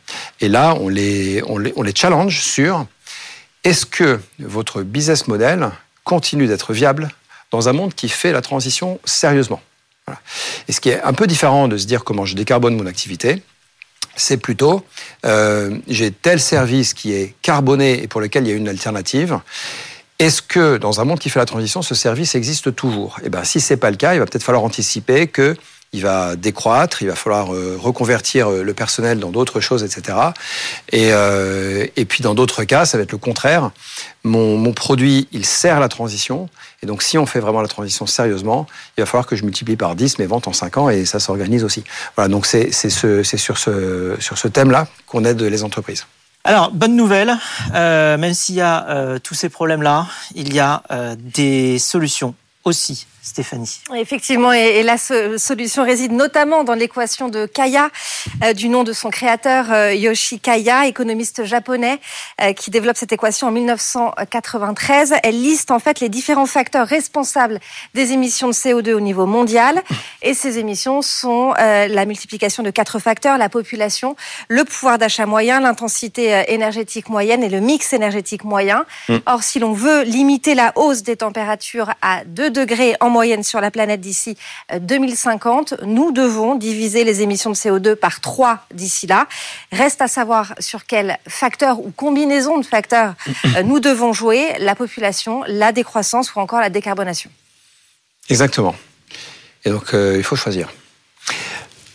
Et 0.41 0.49
là, 0.49 0.75
on 0.81 0.89
les, 0.89 1.43
on 1.47 1.59
les, 1.59 1.75
on 1.77 1.83
les 1.83 1.95
challenge 1.95 2.41
sur 2.41 2.87
est-ce 3.65 3.87
que 3.87 4.21
votre 4.39 4.83
business 4.83 5.29
model 5.29 5.71
continue 6.05 6.47
d'être 6.47 6.73
viable 6.73 7.11
dans 7.51 7.69
un 7.69 7.73
monde 7.73 7.95
qui 7.95 8.09
fait 8.09 8.33
la 8.33 8.43
transition 8.43 9.01
sérieusement 9.05 9.61
Et 10.69 10.73
ce 10.73 10.81
qui 10.81 10.89
est 10.89 11.03
un 11.03 11.13
peu 11.13 11.27
différent 11.27 11.69
de 11.69 11.77
se 11.77 11.87
dire 11.87 12.05
comment 12.05 12.25
je 12.25 12.35
décarbone 12.35 12.77
mon 12.77 12.87
activité, 12.87 13.43
c'est 14.17 14.39
plutôt 14.39 14.85
euh, 15.25 15.79
j'ai 15.89 16.11
tel 16.11 16.41
service 16.41 16.95
qui 16.95 17.13
est 17.13 17.35
carboné 17.43 18.03
et 18.03 18.09
pour 18.09 18.21
lequel 18.21 18.45
il 18.47 18.51
y 18.51 18.53
a 18.53 18.57
une 18.57 18.69
alternative. 18.69 19.39
Est-ce 20.19 20.43
que 20.43 20.77
dans 20.77 21.01
un 21.01 21.05
monde 21.05 21.19
qui 21.19 21.31
fait 21.31 21.39
la 21.39 21.47
transition, 21.47 21.81
ce 21.81 21.95
service 21.95 22.35
existe 22.35 22.75
toujours? 22.75 23.19
Eh 23.25 23.31
bien, 23.31 23.43
si 23.45 23.61
c'est 23.61 23.79
pas 23.79 23.91
le 23.91 23.97
cas, 23.97 24.15
il 24.15 24.19
va 24.19 24.27
peut-être 24.27 24.43
falloir 24.43 24.65
anticiper 24.65 25.29
que 25.29 25.57
il 25.93 26.03
va 26.03 26.37
décroître, 26.37 27.03
il 27.03 27.09
va 27.09 27.17
falloir 27.17 27.53
euh, 27.53 27.77
reconvertir 27.81 28.49
euh, 28.49 28.63
le 28.63 28.75
personnel 28.75 29.19
dans 29.19 29.31
d'autres 29.31 29.61
choses, 29.61 29.83
etc. 29.83 30.17
Et, 30.93 31.13
euh, 31.13 31.87
et 31.97 32.05
puis 32.05 32.23
dans 32.23 32.35
d'autres 32.35 32.63
cas, 32.65 32.85
ça 32.85 32.97
va 32.97 33.03
être 33.03 33.13
le 33.13 33.19
contraire. 33.19 33.71
Mon, 34.23 34.73
produit, 34.73 35.27
il 35.33 35.45
sert 35.45 35.81
la 35.81 35.89
transition. 35.89 36.49
Et 36.83 36.87
donc 36.87 37.03
si 37.03 37.19
on 37.19 37.27
fait 37.27 37.41
vraiment 37.41 37.61
la 37.61 37.69
transition 37.69 38.07
sérieusement, 38.07 38.67
il 38.97 39.01
va 39.01 39.07
falloir 39.07 39.27
que 39.27 39.35
je 39.35 39.45
multiplie 39.45 39.77
par 39.77 39.97
10 39.97 40.19
mes 40.19 40.27
ventes 40.27 40.47
en 40.47 40.53
5 40.53 40.79
ans 40.79 40.91
et 40.91 41.05
ça 41.05 41.19
s'organise 41.19 41.65
aussi. 41.65 41.83
Voilà, 42.17 42.29
donc 42.29 42.47
c'est 42.47 42.71
ce, 42.71 43.23
sur 43.23 43.59
ce, 43.59 44.49
thème-là 44.49 44.87
qu'on 45.07 45.25
aide 45.25 45.43
les 45.43 45.65
entreprises. 45.65 46.07
Alors, 46.45 46.71
bonne 46.71 46.97
nouvelle, 46.97 47.37
même 47.73 48.33
s'il 48.33 48.55
y 48.55 48.61
a 48.61 49.19
tous 49.23 49.35
ces 49.35 49.49
problèmes-là, 49.49 50.07
il 50.35 50.55
y 50.55 50.61
a 50.61 50.83
des 51.19 51.79
solutions 51.79 52.35
aussi 52.65 53.07
Stéphanie. 53.23 53.81
Effectivement, 53.95 54.51
et, 54.53 54.83
la 54.83 54.97
solution 54.97 55.85
réside 55.85 56.13
notamment 56.13 56.65
dans 56.65 56.75
l'équation 56.75 57.29
de 57.29 57.45
Kaya, 57.45 57.91
euh, 58.43 58.55
du 58.55 58.71
nom 58.71 58.83
de 58.83 58.95
son 58.95 59.11
créateur 59.11 59.71
euh, 59.71 59.93
Yoshi 59.93 60.41
Kaya, 60.41 60.87
économiste 60.87 61.45
japonais, 61.45 62.01
euh, 62.41 62.55
qui 62.55 62.71
développe 62.71 62.97
cette 62.97 63.13
équation 63.13 63.49
en 63.49 63.51
1993. 63.51 65.15
Elle 65.23 65.41
liste 65.41 65.71
en 65.71 65.79
fait 65.79 66.01
les 66.01 66.09
différents 66.09 66.47
facteurs 66.47 66.87
responsables 66.87 67.61
des 67.93 68.13
émissions 68.13 68.49
de 68.49 68.55
CO2 68.55 68.95
au 68.95 69.01
niveau 69.01 69.27
mondial. 69.27 69.83
Et 70.23 70.33
ces 70.33 70.59
émissions 70.59 71.03
sont 71.03 71.53
la 71.53 72.07
multiplication 72.07 72.63
de 72.63 72.71
quatre 72.71 72.99
facteurs 72.99 73.39
la 73.39 73.49
population, 73.49 74.17
le 74.49 74.65
pouvoir 74.65 74.99
d'achat 74.99 75.27
moyen, 75.27 75.61
l'intensité 75.61 76.45
énergétique 76.49 77.09
moyenne 77.09 77.43
et 77.43 77.49
le 77.49 77.61
mix 77.61 77.93
énergétique 77.93 78.45
moyen. 78.45 78.85
Mm. 79.09 79.17
Or, 79.27 79.43
si 79.43 79.59
l'on 79.59 79.73
veut 79.73 80.03
limiter 80.03 80.55
la 80.55 80.73
hausse 80.77 81.03
des 81.03 81.17
températures 81.17 81.91
à 82.03 82.25
2 82.25 82.50
degrés 82.51 82.97
en 83.01 83.11
moyenne 83.11 83.43
sur 83.43 83.61
la 83.61 83.71
planète 83.71 84.01
d'ici 84.01 84.37
2050. 84.81 85.73
Euh, 85.73 85.77
nous 85.87 86.13
devons 86.13 86.55
diviser 86.55 87.05
les 87.05 87.23
émissions 87.23 87.51
de 87.51 87.57
CO2 87.57 87.95
par 87.95 88.21
3 88.21 88.67
d'ici 88.75 89.07
là. 89.07 89.27
Reste 89.73 90.03
à 90.03 90.09
savoir 90.09 90.55
sur 90.59 90.87
quel 90.87 91.19
facteur 91.29 91.81
ou 91.81 91.91
combinaison 91.91 92.59
de 92.59 92.67
facteurs 92.67 93.15
euh, 93.57 93.63
nous 93.63 93.81
devons 93.81 94.13
jouer, 94.13 94.53
la 94.59 94.75
population, 94.75 95.43
la 95.47 95.73
décroissance 95.73 96.35
ou 96.35 96.41
encore 96.41 96.61
la 96.61 96.71
décarbonation. 96.71 97.31
Exactement. 98.29 98.75
Et 99.65 99.71
donc, 99.71 99.95
euh, 99.95 100.15
il 100.17 100.25
faut 100.25 100.37
choisir. 100.37 100.69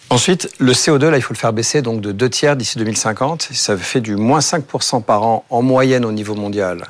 Ensuite, 0.10 0.50
le 0.60 0.74
CO2, 0.74 1.10
là, 1.10 1.18
il 1.18 1.22
faut 1.22 1.34
le 1.34 1.40
faire 1.40 1.54
baisser 1.54 1.82
donc 1.82 2.00
de 2.02 2.12
deux 2.12 2.30
tiers 2.30 2.56
d'ici 2.56 2.78
2050. 2.78 3.50
Ça 3.54 3.76
fait 3.76 4.02
du 4.02 4.16
moins 4.16 4.40
5% 4.40 5.02
par 5.02 5.24
an 5.24 5.46
en 5.50 5.62
moyenne 5.62 6.06
au 6.06 6.12
niveau 6.12 6.36
mondial 6.36 6.86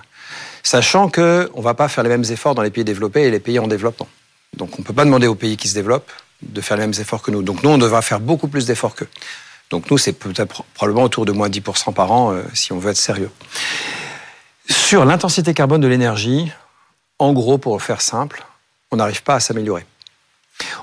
sachant 0.66 1.10
qu'on 1.10 1.22
ne 1.22 1.62
va 1.62 1.76
pas 1.76 1.88
faire 1.88 2.04
les 2.04 2.10
mêmes 2.10 2.26
efforts 2.30 2.56
dans 2.56 2.64
les 2.64 2.72
pays 2.72 2.84
développés 2.84 3.22
et 3.22 3.32
les 3.32 3.40
pays 3.40 3.60
en 3.60 3.68
développement. 3.68 4.08
Donc 4.58 4.72
on 4.78 4.82
ne 4.82 4.84
peut 4.86 4.94
pas 4.94 5.06
demander 5.06 5.28
aux 5.28 5.36
pays 5.36 5.58
qui 5.58 5.68
se 5.68 5.76
développent 5.76 6.12
de 6.42 6.60
faire 6.60 6.76
les 6.78 6.84
mêmes 6.84 7.00
efforts 7.00 7.22
que 7.22 7.30
nous. 7.30 7.44
Donc 7.44 7.62
nous, 7.62 7.70
on 7.70 7.78
devra 7.78 8.02
faire 8.02 8.20
beaucoup 8.20 8.48
plus 8.48 8.66
d'efforts 8.66 8.96
qu'eux. 8.96 9.08
Donc 9.70 9.92
nous, 9.92 10.00
c'est 10.00 10.14
peut-être 10.14 10.64
probablement 10.74 11.04
autour 11.04 11.26
de 11.26 11.32
moins 11.32 11.50
10% 11.50 11.94
par 11.94 12.12
an 12.12 12.34
euh, 12.34 12.42
si 12.54 12.74
on 12.74 12.80
veut 12.80 12.92
être 12.92 12.98
sérieux. 12.98 13.30
Sur 14.68 15.06
l'intensité 15.06 15.54
carbone 15.54 15.82
de 15.82 15.88
l'énergie, 15.88 16.52
en 17.20 17.32
gros, 17.32 17.60
pour 17.60 17.80
faire 17.82 18.02
simple, 18.02 18.44
on 18.92 18.98
n'arrive 18.98 19.22
pas 19.22 19.36
à 19.36 19.40
s'améliorer. 19.40 19.86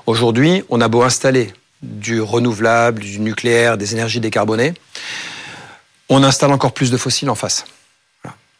Aujourd'hui, 0.05 0.63
on 0.69 0.79
a 0.79 0.87
beau 0.87 1.03
installer 1.03 1.51
du 1.81 2.21
renouvelable, 2.21 3.01
du 3.01 3.19
nucléaire, 3.19 3.77
des 3.77 3.93
énergies 3.93 4.21
décarbonées, 4.21 4.73
on 6.07 6.23
installe 6.23 6.51
encore 6.51 6.71
plus 6.71 6.89
de 6.89 6.97
fossiles 6.97 7.29
en 7.29 7.35
face. 7.35 7.65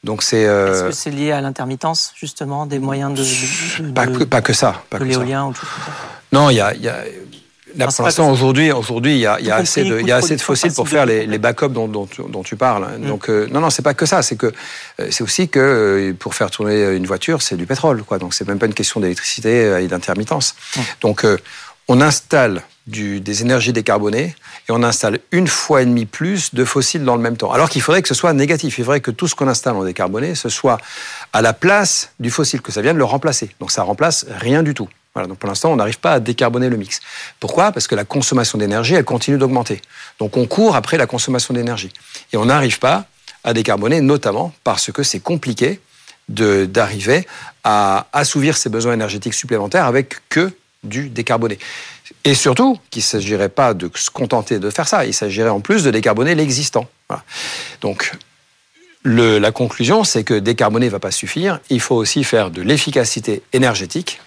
Donc 0.04 0.22
c'est. 0.22 0.46
Euh, 0.46 0.74
Est-ce 0.74 0.84
que 0.84 0.92
c'est 0.92 1.12
lié 1.12 1.32
à 1.32 1.42
l'intermittence 1.42 2.14
justement 2.16 2.66
des 2.66 2.80
moyens 2.80 3.14
de, 3.14 3.92
pas, 3.92 4.08
que, 4.08 4.24
pas 4.24 4.42
que 4.42 4.54
ça, 4.54 4.84
pas 4.90 5.00
l'éolien 5.00 5.46
ou 5.46 5.54
tout 5.54 5.66
ça. 5.66 5.92
Non, 6.32 6.50
il 6.50 6.56
y 6.56 6.62
a, 6.62 6.74
y 6.76 6.88
a... 6.88 6.98
Là, 7.76 7.88
pour 7.88 8.06
l'instant, 8.06 8.30
aujourd'hui, 8.30 8.72
aujourd'hui, 8.72 9.14
il 9.14 9.20
y 9.20 9.26
a, 9.26 9.40
y 9.40 9.50
a 9.50 9.56
assez 9.56 9.84
de, 9.84 10.00
il 10.00 10.08
y 10.08 10.12
a 10.12 10.18
assez 10.18 10.36
de 10.36 10.42
fossiles 10.42 10.74
pour 10.74 10.88
faire 10.88 11.08
les, 11.08 11.26
les 11.26 11.38
backups 11.40 11.72
dont, 11.72 11.88
dont, 11.88 12.08
dont, 12.30 12.44
tu 12.44 12.56
parles. 12.56 12.88
Mm. 13.00 13.08
Donc, 13.08 13.30
euh, 13.30 13.48
non, 13.52 13.62
non, 13.62 13.72
c'est 13.72 13.82
pas 13.82 13.96
que 13.96 14.06
ça. 14.06 14.22
C'est 14.22 14.36
que 14.36 14.48
euh, 15.00 15.08
c'est 15.10 15.24
aussi 15.24 15.50
que 15.50 16.14
pour 16.20 16.36
faire 16.36 16.52
tourner 16.52 16.96
une 16.96 17.08
voiture, 17.08 17.42
c'est 17.42 17.56
du 17.56 17.66
pétrole, 17.66 18.04
quoi. 18.04 18.20
Donc, 18.20 18.36
c'est 18.36 18.48
même 18.48 18.60
pas 18.60 18.68
une 18.68 18.76
question 18.76 19.00
d'électricité 19.00 19.82
et 19.82 19.88
d'intermittence. 19.88 20.54
Mm. 20.76 20.82
Donc, 21.02 21.26
on 21.88 22.00
installe 22.00 22.62
des 22.88 23.42
énergies 23.42 23.72
décarbonées 23.72 24.36
et 24.68 24.72
on 24.72 24.84
installe 24.84 25.20
une 25.32 25.48
fois 25.48 25.82
et 25.82 25.86
demie 25.86 26.06
plus 26.06 26.54
de 26.54 26.66
fossiles 26.66 27.06
dans 27.06 27.16
le 27.16 27.22
même 27.22 27.38
temps. 27.38 27.52
Alors 27.52 27.70
qu'il 27.70 27.82
faudrait 27.82 28.02
que 28.02 28.10
ce 28.10 28.14
soit 28.14 28.34
négatif. 28.34 28.78
Il 28.78 28.84
faudrait 28.84 29.00
que 29.00 29.12
tout 29.12 29.28
ce 29.28 29.36
qu'on 29.36 29.48
installe 29.48 29.76
en 29.76 29.84
décarboné, 29.84 30.36
ce 30.36 30.50
soit 30.50 30.78
à 31.32 31.42
la 31.42 31.54
place 31.54 32.12
du 32.20 32.30
fossile, 32.30 32.62
que 32.62 32.72
ça 32.72 32.82
vienne 32.82 32.98
le 32.98 33.06
remplacer. 33.06 33.50
Donc 33.60 33.72
ça 33.72 33.84
remplace 33.84 34.26
rien 34.40 34.64
du 34.64 34.74
tout. 34.74 34.90
Voilà, 35.14 35.28
donc 35.28 35.38
pour 35.38 35.48
l'instant, 35.48 35.72
on 35.72 35.76
n'arrive 35.76 36.00
pas 36.00 36.14
à 36.14 36.20
décarboner 36.20 36.70
le 36.70 36.78
mix. 36.78 37.00
Pourquoi? 37.40 37.72
Parce 37.72 37.88
que 37.88 37.96
la 37.96 38.04
consommation 38.04 38.58
d'énergie, 38.58 38.96
elle 38.96 39.06
continue 39.06 39.38
d'augmenter. 39.38 39.82
Donc 40.20 40.38
on 40.38 40.48
court 40.48 40.76
après 40.76 40.98
la 40.98 41.06
consommation 41.06 41.54
d'énergie. 41.54 41.92
Et 42.34 42.38
on 42.38 42.46
n'arrive 42.46 42.80
pas 42.80 43.06
à 43.44 43.54
décarboner, 43.54 44.02
notamment 44.02 44.54
parce 44.64 44.92
que 44.92 45.04
c'est 45.04 45.20
compliqué 45.20 45.80
d'arriver 46.30 47.28
à 47.64 48.08
assouvir 48.14 48.58
ses 48.58 48.70
besoins 48.70 48.94
énergétiques 48.94 49.34
supplémentaires 49.34 49.86
avec 49.86 50.16
que 50.30 50.52
du 50.84 51.10
décarboné. 51.10 51.60
Et 52.26 52.36
surtout 52.36 52.80
qu'il 52.90 53.02
ne 53.02 53.06
s'agirait 53.06 53.50
pas 53.50 53.74
de 53.74 53.90
se 53.96 54.10
contenter 54.10 54.60
de 54.60 54.70
faire 54.70 54.88
ça, 54.88 55.06
il 55.06 55.14
s'agirait 55.14 55.50
en 55.50 55.60
plus 55.60 55.84
de 55.84 55.92
décarboner 55.92 56.36
l'existant. 56.36 56.88
Donc, 57.82 58.14
le, 59.04 59.38
la 59.38 59.52
conclusion, 59.52 60.04
c'est 60.04 60.24
que 60.24 60.34
décarboner 60.34 60.86
ne 60.86 60.92
va 60.92 61.00
pas 61.00 61.12
suffire, 61.12 61.60
il 61.70 61.82
faut 61.82 61.96
aussi 61.96 62.24
faire 62.24 62.50
de 62.50 62.62
l'efficacité 62.62 63.44
énergétique. 63.52 64.22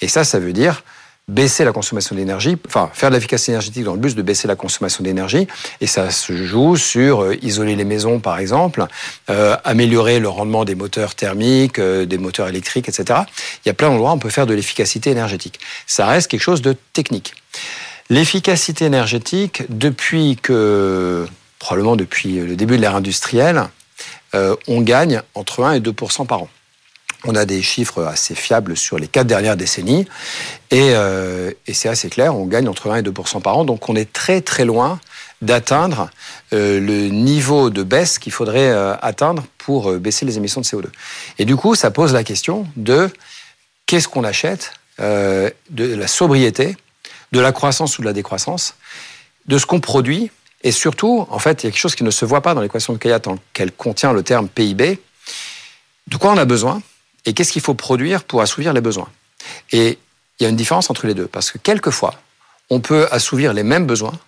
Et 0.00 0.08
ça, 0.08 0.24
ça 0.24 0.38
veut 0.38 0.54
dire 0.54 0.82
baisser 1.28 1.64
la 1.64 1.72
consommation 1.72 2.16
d'énergie, 2.16 2.56
enfin 2.66 2.90
faire 2.92 3.08
de 3.10 3.14
l'efficacité 3.14 3.52
énergétique 3.52 3.84
dans 3.84 3.94
le 3.94 4.00
but 4.00 4.16
de 4.16 4.22
baisser 4.22 4.48
la 4.48 4.56
consommation 4.56 5.04
d'énergie. 5.04 5.46
Et 5.80 5.86
ça 5.86 6.10
se 6.10 6.32
joue 6.44 6.76
sur 6.76 7.22
euh, 7.22 7.36
isoler 7.42 7.76
les 7.76 7.84
maisons, 7.84 8.18
par 8.18 8.38
exemple, 8.38 8.84
euh, 9.30 9.56
améliorer 9.64 10.18
le 10.18 10.28
rendement 10.28 10.64
des 10.64 10.74
moteurs 10.74 11.14
thermiques, 11.14 11.78
euh, 11.78 12.06
des 12.06 12.18
moteurs 12.18 12.48
électriques, 12.48 12.88
etc. 12.88 13.20
Il 13.64 13.68
y 13.68 13.70
a 13.70 13.74
plein 13.74 13.88
d'endroits 13.88 14.10
où 14.10 14.14
on 14.14 14.18
peut 14.18 14.30
faire 14.30 14.46
de 14.46 14.54
l'efficacité 14.54 15.10
énergétique. 15.10 15.60
Ça 15.86 16.06
reste 16.06 16.28
quelque 16.28 16.40
chose 16.40 16.60
de 16.60 16.74
technique. 16.92 17.34
L'efficacité 18.10 18.84
énergétique, 18.84 19.62
depuis 19.68 20.36
que, 20.40 21.26
probablement 21.58 21.96
depuis 21.96 22.34
le 22.34 22.56
début 22.56 22.76
de 22.76 22.82
l'ère 22.82 22.96
industrielle, 22.96 23.68
on 24.34 24.80
gagne 24.80 25.22
entre 25.34 25.64
1 25.64 25.74
et 25.74 25.80
2% 25.80 26.26
par 26.26 26.42
an. 26.42 26.48
On 27.24 27.36
a 27.36 27.44
des 27.44 27.62
chiffres 27.62 28.02
assez 28.04 28.34
fiables 28.34 28.76
sur 28.76 28.98
les 28.98 29.06
quatre 29.06 29.28
dernières 29.28 29.56
décennies 29.56 30.06
euh, 30.72 31.52
et, 31.66 31.74
c'est 31.74 31.88
assez 31.88 32.08
clair, 32.08 32.34
on 32.34 32.46
gagne 32.46 32.68
entre 32.68 32.90
1 32.90 32.96
et 32.96 33.02
2% 33.02 33.40
par 33.40 33.58
an, 33.58 33.64
donc 33.64 33.88
on 33.88 33.94
est 33.94 34.12
très 34.12 34.40
très 34.40 34.64
loin 34.64 34.98
d'atteindre 35.40 36.10
euh, 36.52 36.80
le 36.80 37.08
niveau 37.08 37.70
de 37.70 37.82
baisse 37.82 38.18
qu'il 38.18 38.32
faudrait 38.32 38.70
euh, 38.70 38.94
atteindre 39.02 39.44
pour 39.58 39.92
baisser 39.92 40.26
les 40.26 40.36
émissions 40.36 40.60
de 40.60 40.66
CO2. 40.66 40.86
Et 41.38 41.44
du 41.44 41.54
coup, 41.54 41.76
ça 41.76 41.92
pose 41.92 42.12
la 42.12 42.24
question 42.24 42.66
de 42.76 43.08
qu'est-ce 43.86 44.08
qu'on 44.08 44.24
achète, 44.24 44.72
de 44.98 45.52
la 45.76 46.06
sobriété, 46.06 46.76
de 47.32 47.40
la 47.40 47.52
croissance 47.52 47.98
ou 47.98 48.02
de 48.02 48.06
la 48.06 48.12
décroissance, 48.12 48.76
de 49.46 49.58
ce 49.58 49.66
qu'on 49.66 49.80
produit, 49.80 50.30
et 50.62 50.70
surtout, 50.70 51.26
en 51.28 51.38
fait, 51.38 51.62
il 51.62 51.66
y 51.66 51.68
a 51.68 51.70
quelque 51.72 51.80
chose 51.80 51.96
qui 51.96 52.04
ne 52.04 52.10
se 52.10 52.24
voit 52.24 52.40
pas 52.40 52.54
dans 52.54 52.60
l'équation 52.60 52.92
de 52.92 52.98
Kaya 52.98 53.18
tant 53.18 53.36
qu'elle 53.52 53.72
contient 53.72 54.12
le 54.12 54.22
terme 54.22 54.48
PIB. 54.48 55.00
De 56.06 56.16
quoi 56.16 56.32
on 56.32 56.36
a 56.36 56.44
besoin 56.44 56.80
et 57.24 57.32
qu'est-ce 57.32 57.52
qu'il 57.52 57.62
faut 57.62 57.74
produire 57.74 58.24
pour 58.24 58.42
assouvir 58.42 58.72
les 58.72 58.80
besoins? 58.80 59.08
Et 59.72 59.98
il 60.38 60.42
y 60.42 60.46
a 60.46 60.48
une 60.48 60.56
différence 60.56 60.90
entre 60.90 61.06
les 61.06 61.14
deux, 61.14 61.26
parce 61.26 61.50
que 61.50 61.58
quelquefois, 61.58 62.14
on 62.70 62.80
peut 62.80 63.08
assouvir 63.10 63.52
les 63.52 63.62
mêmes 63.62 63.86
besoins 63.86 64.18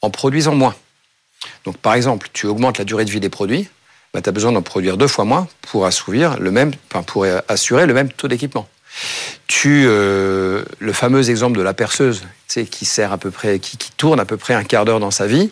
en 0.00 0.10
produisant 0.10 0.54
moins. 0.54 0.74
Donc 1.64 1.76
par 1.78 1.94
exemple, 1.94 2.28
tu 2.32 2.46
augmentes 2.46 2.78
la 2.78 2.84
durée 2.84 3.04
de 3.04 3.10
vie 3.10 3.20
des 3.20 3.28
produits, 3.28 3.68
bah, 4.12 4.22
tu 4.22 4.28
as 4.28 4.32
besoin 4.32 4.52
d'en 4.52 4.62
produire 4.62 4.96
deux 4.96 5.08
fois 5.08 5.24
moins 5.24 5.48
pour 5.62 5.86
assouvir 5.86 6.38
pour 7.06 7.26
assurer 7.48 7.86
le 7.86 7.94
même 7.94 8.12
taux 8.12 8.28
d'équipement. 8.28 8.68
Tu, 9.46 9.84
euh, 9.86 10.64
le 10.78 10.92
fameux 10.92 11.28
exemple 11.28 11.58
de 11.58 11.62
la 11.62 11.74
perceuse, 11.74 12.20
tu 12.20 12.26
sais, 12.48 12.64
qui 12.64 12.84
sert 12.84 13.12
à 13.12 13.18
peu 13.18 13.30
près, 13.30 13.58
qui, 13.58 13.76
tourne 13.96 14.20
à 14.20 14.24
peu 14.24 14.36
près 14.36 14.54
un 14.54 14.64
quart 14.64 14.84
d'heure 14.84 15.00
dans 15.00 15.10
sa 15.10 15.26
vie, 15.26 15.50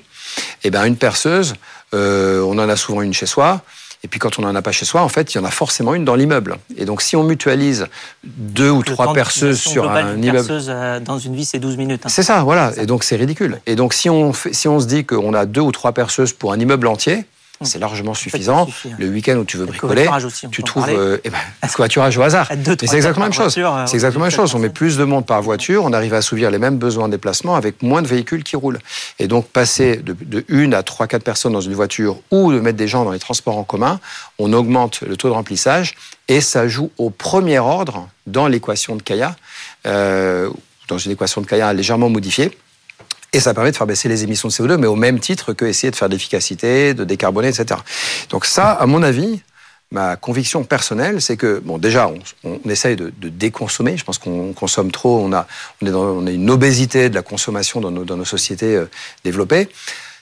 eh 0.65 0.71
ben 0.71 0.85
une 0.85 0.97
perceuse, 0.97 1.55
euh, 1.95 2.41
on 2.41 2.59
en 2.59 2.69
a 2.69 2.77
souvent 2.77 3.03
une 3.03 3.15
chez 3.15 3.27
soi. 3.27 3.63
Et 4.05 4.09
puis 4.09 4.19
quand 4.19 4.39
on 4.39 4.43
n'en 4.43 4.55
a 4.55 4.63
pas 4.63 4.73
chez 4.73 4.85
soi, 4.85 5.03
en 5.03 5.09
fait, 5.09 5.33
il 5.33 5.39
y 5.39 5.41
en 5.41 5.45
a 5.45 5.51
forcément 5.51 5.95
une 5.95 6.05
dans 6.05 6.17
l'immeuble. 6.17 6.57
Et 6.77 6.85
donc 6.85 7.03
si 7.03 7.15
on 7.15 7.23
mutualise 7.23 7.87
deux 8.25 8.71
ou 8.71 8.83
trois 8.83 9.13
perceuses 9.13 9.61
sur 9.61 9.89
un 9.89 10.17
immeuble... 10.17 10.39
Perceuse 10.39 10.67
euh, 10.69 10.99
dans 10.99 11.19
une 11.19 11.37
vie, 11.37 11.45
c'est 11.45 11.61
12 11.61 11.77
minutes. 11.77 12.07
Hein. 12.07 12.09
C'est 12.09 12.25
ça, 12.25 12.43
voilà. 12.43 12.73
Et 12.79 12.87
donc 12.87 13.05
c'est 13.05 13.15
ridicule. 13.15 13.61
Et 13.67 13.77
donc 13.77 13.95
si 13.95 14.11
on, 14.11 14.33
si 14.33 14.67
on 14.67 14.81
se 14.81 14.87
dit 14.87 15.05
qu'on 15.05 15.35
a 15.35 15.47
deux 15.47 15.61
ou 15.61 15.71
trois 15.71 15.93
perceuses 15.93 16.33
pour 16.33 16.53
un 16.53 16.59
immeuble 16.59 16.89
entier, 16.89 17.27
Mmh. 17.63 17.67
c'est 17.67 17.79
largement 17.79 18.15
suffisant. 18.15 18.69
Le 18.99 19.09
week-end 19.09 19.37
où 19.37 19.45
tu 19.45 19.57
veux 19.57 19.67
bricoler, 19.67 20.09
tu 20.51 20.63
trouves 20.63 20.89
euh, 20.89 21.19
eh 21.25 21.31
ben, 21.31 21.39
covoiturage 21.69 22.19
au 22.19 22.23
hasard. 22.23 22.49
c'est 22.67 22.95
exactement 22.97 23.27
la 23.27 23.31
même 23.31 23.33
chose. 23.33 23.57
Euh, 23.59 23.87
c'est 23.87 23.95
exactement 23.95 24.25
la 24.25 24.31
même 24.31 24.37
chose. 24.37 24.55
On 24.55 24.59
met 24.59 24.69
plus 24.69 24.97
de 24.97 25.05
monde 25.05 25.27
par 25.27 25.41
voiture, 25.43 25.85
on 25.85 25.93
arrive 25.93 26.15
à 26.15 26.19
assouvir 26.19 26.51
les 26.51 26.59
mêmes 26.59 26.77
besoins 26.77 27.07
de 27.07 27.13
déplacement 27.13 27.57
avec 27.57 27.83
moins 27.83 28.03
de 28.03 28.09
véhicules 28.09 28.45
qui 28.45 28.57
roulent. 28.57 28.79
Et 29.19 29.29
donc 29.29 29.47
passer 29.47 29.97
de, 29.97 30.15
de 30.21 30.45
une 30.49 30.75
à 30.75 30.83
trois, 30.83 31.07
quatre 31.07 31.25
personnes 31.25 31.53
dans 31.53 31.61
une 31.61 31.75
voiture 31.75 32.19
ou 32.31 32.53
de 32.53 32.61
mettre 32.61 32.79
des 32.79 32.89
gens 32.89 33.05
dans 33.05 33.13
les 33.13 33.19
transports 33.19 33.57
en 33.57 33.65
commun, 33.65 34.01
on 34.39 34.53
augmente 34.53 35.03
le 35.03 35.17
taux 35.17 35.29
de 35.29 35.35
remplissage 35.35 35.95
et 36.29 36.41
ça 36.41 36.69
joue 36.69 36.91
au 36.99 37.11
premier 37.11 37.59
ordre 37.59 38.09
dans 38.27 38.47
l'équation 38.47 38.97
de 38.97 39.03
Kaya, 39.03 39.37
euh, 39.87 40.51
dans 40.89 40.99
une 40.99 41.13
équation 41.13 41.41
de 41.41 41.47
Kaya 41.47 41.73
légèrement 41.73 42.09
modifiée 42.09 42.57
et 43.33 43.41
ça 43.41 43.55
permet 43.55 43.71
de 43.71 43.77
faire 43.77 43.87
baisser 43.87 44.09
les 44.09 44.25
émissions 44.25 44.49
de 44.49 44.53
CO2, 44.53 44.77
mais 44.77 44.87
au 44.87 44.97
même 44.97 45.19
titre 45.19 45.53
que 45.53 45.65
essayer 45.65 45.91
de 45.91 45.97
faire 45.97 46.09
de 46.09 46.15
l'efficacité, 46.15 46.95
de 46.95 47.05
décarboner, 47.05 47.49
etc. 47.49 47.81
Donc 48.31 48.45
ça, 48.45 48.73
à 48.73 48.87
mon 48.87 49.03
avis, 49.03 49.41
ma 49.91 50.17
conviction 50.17 50.65
personnelle, 50.65 51.23
c'est 51.23 51.37
que, 51.37 51.61
bon, 51.65 51.79
déjà, 51.79 52.11
on, 52.45 52.59
essaye 52.69 52.97
de, 52.97 53.13
déconsommer. 53.29 53.97
Je 53.97 54.05
pense 54.05 54.19
qu'on 54.19 54.53
consomme 54.53 54.91
trop. 54.91 55.21
On 55.21 55.33
a, 55.33 55.47
on, 55.81 55.87
est 55.87 55.93
on 55.93 56.27
une 56.27 56.51
obésité 56.51 57.09
de 57.09 57.15
la 57.15 57.23
consommation 57.23 57.81
dans 57.81 57.91
nos, 57.91 58.05
dans 58.05 58.17
nos 58.17 58.25
sociétés 58.25 58.77
euh, 58.77 58.91
développées. 59.25 59.69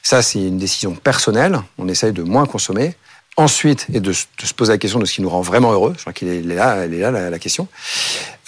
Ça, 0.02 0.22
c'est 0.22 0.40
une 0.40 0.58
décision 0.58 0.94
personnelle. 0.94 1.60
On 1.78 1.88
essaye 1.88 2.12
de 2.12 2.22
moins 2.22 2.46
consommer. 2.46 2.94
Ensuite, 3.36 3.86
et 3.92 4.00
de, 4.00 4.10
de, 4.10 4.46
se 4.46 4.54
poser 4.54 4.72
la 4.72 4.78
question 4.78 4.98
de 4.98 5.04
ce 5.06 5.14
qui 5.14 5.22
nous 5.22 5.30
rend 5.30 5.40
vraiment 5.40 5.72
heureux. 5.72 5.94
Je 5.96 6.00
crois 6.02 6.12
qu'il 6.12 6.28
est, 6.28 6.42
là, 6.42 6.76
elle 6.84 6.92
est 6.92 6.98
là 6.98 7.10
la, 7.10 7.30
la 7.30 7.38
question. 7.38 7.68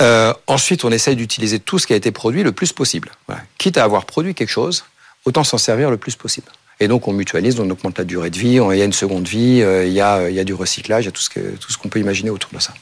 Euh, 0.00 0.34
ensuite, 0.46 0.84
on 0.84 0.90
essaye 0.90 1.16
d'utiliser 1.16 1.60
tout 1.60 1.78
ce 1.78 1.86
qui 1.86 1.92
a 1.92 1.96
été 1.96 2.10
produit 2.10 2.42
le 2.42 2.52
plus 2.52 2.72
possible. 2.72 3.10
Voilà. 3.26 3.42
Quitte 3.58 3.78
à 3.78 3.84
avoir 3.84 4.04
produit 4.04 4.34
quelque 4.34 4.50
chose, 4.50 4.84
autant 5.24 5.44
s'en 5.44 5.58
servir 5.58 5.90
le 5.90 5.96
plus 5.96 6.16
possible. 6.16 6.48
Et 6.80 6.88
donc, 6.88 7.06
on 7.06 7.12
mutualise, 7.12 7.60
on 7.60 7.70
augmente 7.70 7.96
la 7.98 8.04
durée 8.04 8.30
de 8.30 8.38
vie, 8.38 8.56
il 8.56 8.76
y 8.76 8.82
a 8.82 8.84
une 8.84 8.92
seconde 8.92 9.26
vie, 9.26 9.62
euh, 9.62 9.86
il, 9.86 9.92
y 9.92 10.00
a, 10.00 10.28
il 10.28 10.34
y 10.34 10.40
a 10.40 10.44
du 10.44 10.52
recyclage, 10.52 11.04
il 11.04 11.06
y 11.06 11.08
a 11.08 11.12
tout 11.12 11.22
ce, 11.22 11.30
que, 11.30 11.40
tout 11.56 11.70
ce 11.70 11.78
qu'on 11.78 11.88
peut 11.88 12.00
imaginer 12.00 12.30
autour 12.30 12.50
de 12.52 12.58
ça. 12.58 12.74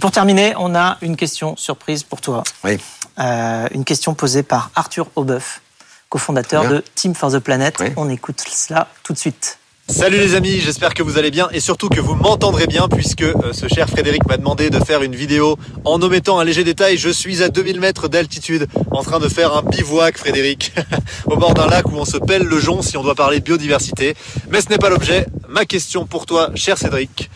Pour 0.00 0.12
terminer, 0.12 0.54
on 0.58 0.74
a 0.74 0.98
une 1.02 1.16
question 1.16 1.56
surprise 1.56 2.04
pour 2.04 2.20
toi. 2.20 2.44
Oui. 2.64 2.78
Euh, 3.18 3.66
une 3.72 3.84
question 3.84 4.14
posée 4.14 4.42
par 4.42 4.70
Arthur 4.74 5.08
Aubeuf, 5.16 5.62
cofondateur 6.10 6.68
de 6.68 6.84
Team 6.94 7.14
for 7.14 7.32
the 7.32 7.38
Planet. 7.38 7.74
Oui. 7.80 7.86
On 7.96 8.08
écoute 8.08 8.44
cela 8.48 8.88
tout 9.02 9.12
de 9.14 9.18
suite. 9.18 9.58
Salut 9.88 10.18
les 10.18 10.34
amis, 10.34 10.58
j'espère 10.58 10.94
que 10.94 11.04
vous 11.04 11.16
allez 11.16 11.30
bien 11.30 11.48
et 11.52 11.60
surtout 11.60 11.88
que 11.88 12.00
vous 12.00 12.16
m'entendrez 12.16 12.66
bien 12.66 12.88
puisque 12.88 13.22
euh, 13.22 13.52
ce 13.52 13.68
cher 13.68 13.88
Frédéric 13.88 14.26
m'a 14.26 14.36
demandé 14.36 14.68
de 14.68 14.80
faire 14.80 15.00
une 15.02 15.14
vidéo 15.14 15.56
en 15.84 16.02
omettant 16.02 16.40
un 16.40 16.44
léger 16.44 16.64
détail. 16.64 16.96
Je 16.96 17.08
suis 17.08 17.40
à 17.40 17.48
2000 17.48 17.78
mètres 17.78 18.08
d'altitude 18.08 18.66
en 18.90 19.04
train 19.04 19.20
de 19.20 19.28
faire 19.28 19.56
un 19.56 19.62
bivouac 19.62 20.18
Frédéric 20.18 20.74
au 21.26 21.36
bord 21.36 21.54
d'un 21.54 21.68
lac 21.68 21.86
où 21.86 21.94
on 21.96 22.04
se 22.04 22.16
pèle 22.16 22.42
le 22.42 22.58
jonc 22.58 22.82
si 22.82 22.96
on 22.96 23.04
doit 23.04 23.14
parler 23.14 23.38
biodiversité. 23.38 24.16
Mais 24.50 24.60
ce 24.60 24.70
n'est 24.70 24.78
pas 24.78 24.90
l'objet. 24.90 25.26
Ma 25.48 25.64
question 25.64 26.04
pour 26.04 26.26
toi, 26.26 26.50
cher 26.56 26.76
Cédric. 26.76 27.30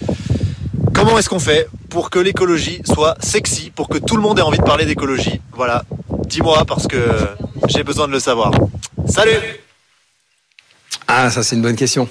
Comment 0.93 1.19
est-ce 1.19 1.29
qu'on 1.29 1.39
fait 1.39 1.69
pour 1.89 2.11
que 2.11 2.19
l'écologie 2.19 2.83
soit 2.85 3.15
sexy, 3.21 3.71
pour 3.71 3.89
que 3.89 3.99
tout 3.99 4.17
le 4.17 4.23
monde 4.23 4.41
ait 4.41 4.43
envie 4.43 4.59
de 4.59 4.65
parler 4.65 4.87
d'écologie? 4.87 5.41
Voilà, 5.53 5.85
dis-moi 6.27 6.65
parce 6.67 6.89
que 6.89 6.99
j'ai 7.69 7.85
besoin 7.85 8.09
de 8.09 8.13
le 8.13 8.21
savoir. 8.21 8.51
Salut 9.07 9.39
Ah, 11.07 11.31
ça 11.31 11.45
c'est 11.45 11.55
une 11.55 11.63
bonne 11.63 11.77
question. 11.77 12.09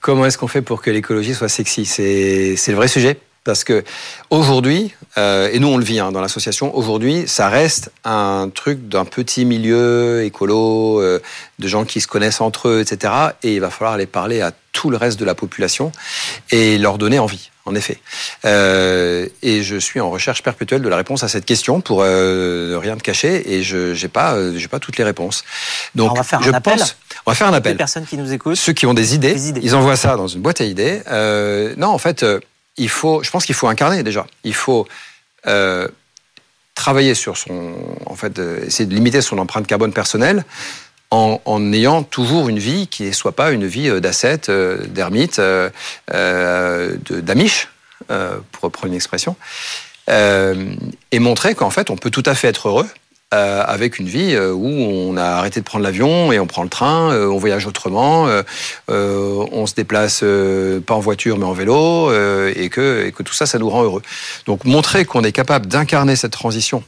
Comment 0.00 0.26
est-ce 0.26 0.38
qu'on 0.38 0.48
fait 0.48 0.62
pour 0.62 0.82
que 0.82 0.90
l'écologie 0.90 1.34
soit 1.34 1.48
sexy? 1.48 1.84
C'est 1.86 2.56
le 2.68 2.74
vrai 2.74 2.88
sujet? 2.88 3.18
Parce 3.44 3.64
que 3.64 3.84
aujourd'hui, 4.28 4.94
euh, 5.16 5.48
et 5.50 5.58
nous 5.60 5.68
on 5.68 5.78
le 5.78 5.84
vit 5.84 5.98
hein, 5.98 6.12
dans 6.12 6.20
l'association, 6.20 6.76
aujourd'hui, 6.76 7.24
ça 7.26 7.48
reste 7.48 7.90
un 8.04 8.50
truc 8.54 8.88
d'un 8.88 9.06
petit 9.06 9.46
milieu 9.46 10.22
écolo, 10.24 11.00
euh, 11.00 11.22
de 11.58 11.68
gens 11.68 11.84
qui 11.84 12.02
se 12.02 12.06
connaissent 12.06 12.42
entre 12.42 12.68
eux, 12.68 12.80
etc. 12.80 13.12
Et 13.42 13.54
il 13.54 13.60
va 13.60 13.70
falloir 13.70 13.94
aller 13.94 14.06
parler 14.06 14.42
à 14.42 14.52
tout 14.72 14.90
le 14.90 14.96
reste 14.96 15.18
de 15.18 15.24
la 15.24 15.34
population 15.34 15.90
et 16.50 16.78
leur 16.78 16.98
donner 16.98 17.18
envie, 17.18 17.50
en 17.64 17.74
effet. 17.74 17.98
Euh, 18.44 19.26
et 19.42 19.62
je 19.62 19.76
suis 19.76 20.00
en 20.00 20.10
recherche 20.10 20.42
perpétuelle 20.42 20.82
de 20.82 20.88
la 20.88 20.96
réponse 20.96 21.22
à 21.22 21.28
cette 21.28 21.44
question 21.44 21.80
pour 21.80 22.02
euh, 22.02 22.78
rien 22.80 22.96
te 22.96 23.02
cacher 23.02 23.54
et 23.54 23.62
je 23.62 24.00
n'ai 24.00 24.08
pas, 24.08 24.36
j'ai 24.56 24.68
pas 24.68 24.78
toutes 24.78 24.98
les 24.98 25.04
réponses. 25.04 25.44
Donc, 25.94 26.12
on 26.12 26.14
va 26.14 26.22
faire 26.22 26.42
je 26.42 26.50
un 26.50 26.54
appel. 26.54 26.78
Pense, 26.78 26.96
on 27.26 27.30
va 27.30 27.34
faire 27.34 27.48
un 27.48 27.54
appel. 27.54 27.72
Les 27.72 27.78
personnes 27.78 28.06
qui 28.06 28.16
nous 28.16 28.32
écoutent. 28.32 28.56
Ceux 28.56 28.72
qui 28.72 28.86
ont 28.86 28.94
des 28.94 29.14
idées, 29.14 29.32
des 29.32 29.48
idées. 29.48 29.60
ils 29.62 29.74
envoient 29.74 29.96
ça 29.96 30.16
dans 30.16 30.28
une 30.28 30.40
boîte 30.40 30.60
à 30.60 30.64
idées. 30.64 31.02
Euh, 31.08 31.74
non, 31.76 31.88
en 31.88 31.98
fait, 31.98 32.24
il 32.76 32.88
faut, 32.88 33.22
je 33.22 33.30
pense 33.30 33.44
qu'il 33.46 33.54
faut 33.54 33.68
incarner 33.68 34.02
déjà. 34.02 34.26
Il 34.44 34.54
faut 34.54 34.86
euh, 35.46 35.88
travailler 36.74 37.14
sur 37.14 37.36
son, 37.36 37.74
en 38.06 38.14
fait, 38.14 38.38
euh, 38.38 38.64
essayer 38.66 38.86
de 38.86 38.94
limiter 38.94 39.20
son 39.20 39.38
empreinte 39.38 39.66
carbone 39.66 39.92
personnelle. 39.92 40.44
En, 41.12 41.40
en, 41.44 41.72
ayant 41.72 42.04
toujours 42.04 42.48
une 42.48 42.60
vie 42.60 42.86
qui 42.86 43.02
ne 43.02 43.12
soit 43.12 43.32
pas 43.32 43.50
une 43.50 43.66
vie 43.66 44.00
d'ascète, 44.00 44.48
d'ermite, 44.48 45.40
d'amiche, 46.08 47.68
pour 48.06 48.62
reprendre 48.62 48.86
une 48.86 48.94
expression, 48.94 49.34
et 50.08 51.18
montrer 51.18 51.56
qu'en 51.56 51.70
fait 51.70 51.90
on 51.90 51.96
peut 51.96 52.10
tout 52.10 52.22
à 52.26 52.36
fait 52.36 52.46
être 52.46 52.68
heureux 52.68 52.88
euh, 53.32 53.62
avec 53.64 54.00
une 54.00 54.08
vie 54.08 54.34
euh, 54.34 54.52
où 54.52 54.66
on 54.66 55.16
a 55.16 55.22
arrêté 55.22 55.60
de 55.60 55.64
prendre 55.64 55.84
l'avion 55.84 56.32
et 56.32 56.40
on 56.40 56.48
prend 56.48 56.64
le 56.64 56.68
train, 56.68 57.12
euh, 57.12 57.28
on 57.28 57.38
voyage 57.38 57.64
autrement, 57.64 58.26
euh, 58.26 58.42
on 58.88 59.66
se 59.66 59.74
déplace 59.74 60.24
pas 60.86 60.94
en 60.94 61.00
voiture 61.00 61.38
mais 61.38 61.44
en 61.44 61.52
vélo 61.52 62.10
et 62.10 62.68
que, 62.70 63.06
et, 63.06 63.12
que, 63.12 63.22
tout 63.22 63.32
ça, 63.32 63.46
ça 63.46 63.58
nous 63.58 63.70
rend 63.70 63.84
heureux. 63.84 64.02
Donc 64.46 64.64
montrer 64.64 65.04
qu'on 65.04 65.22
est 65.22 65.32
capable 65.32 65.66
d'incarner 65.66 66.16
cette 66.16 66.32
transition 66.32 66.82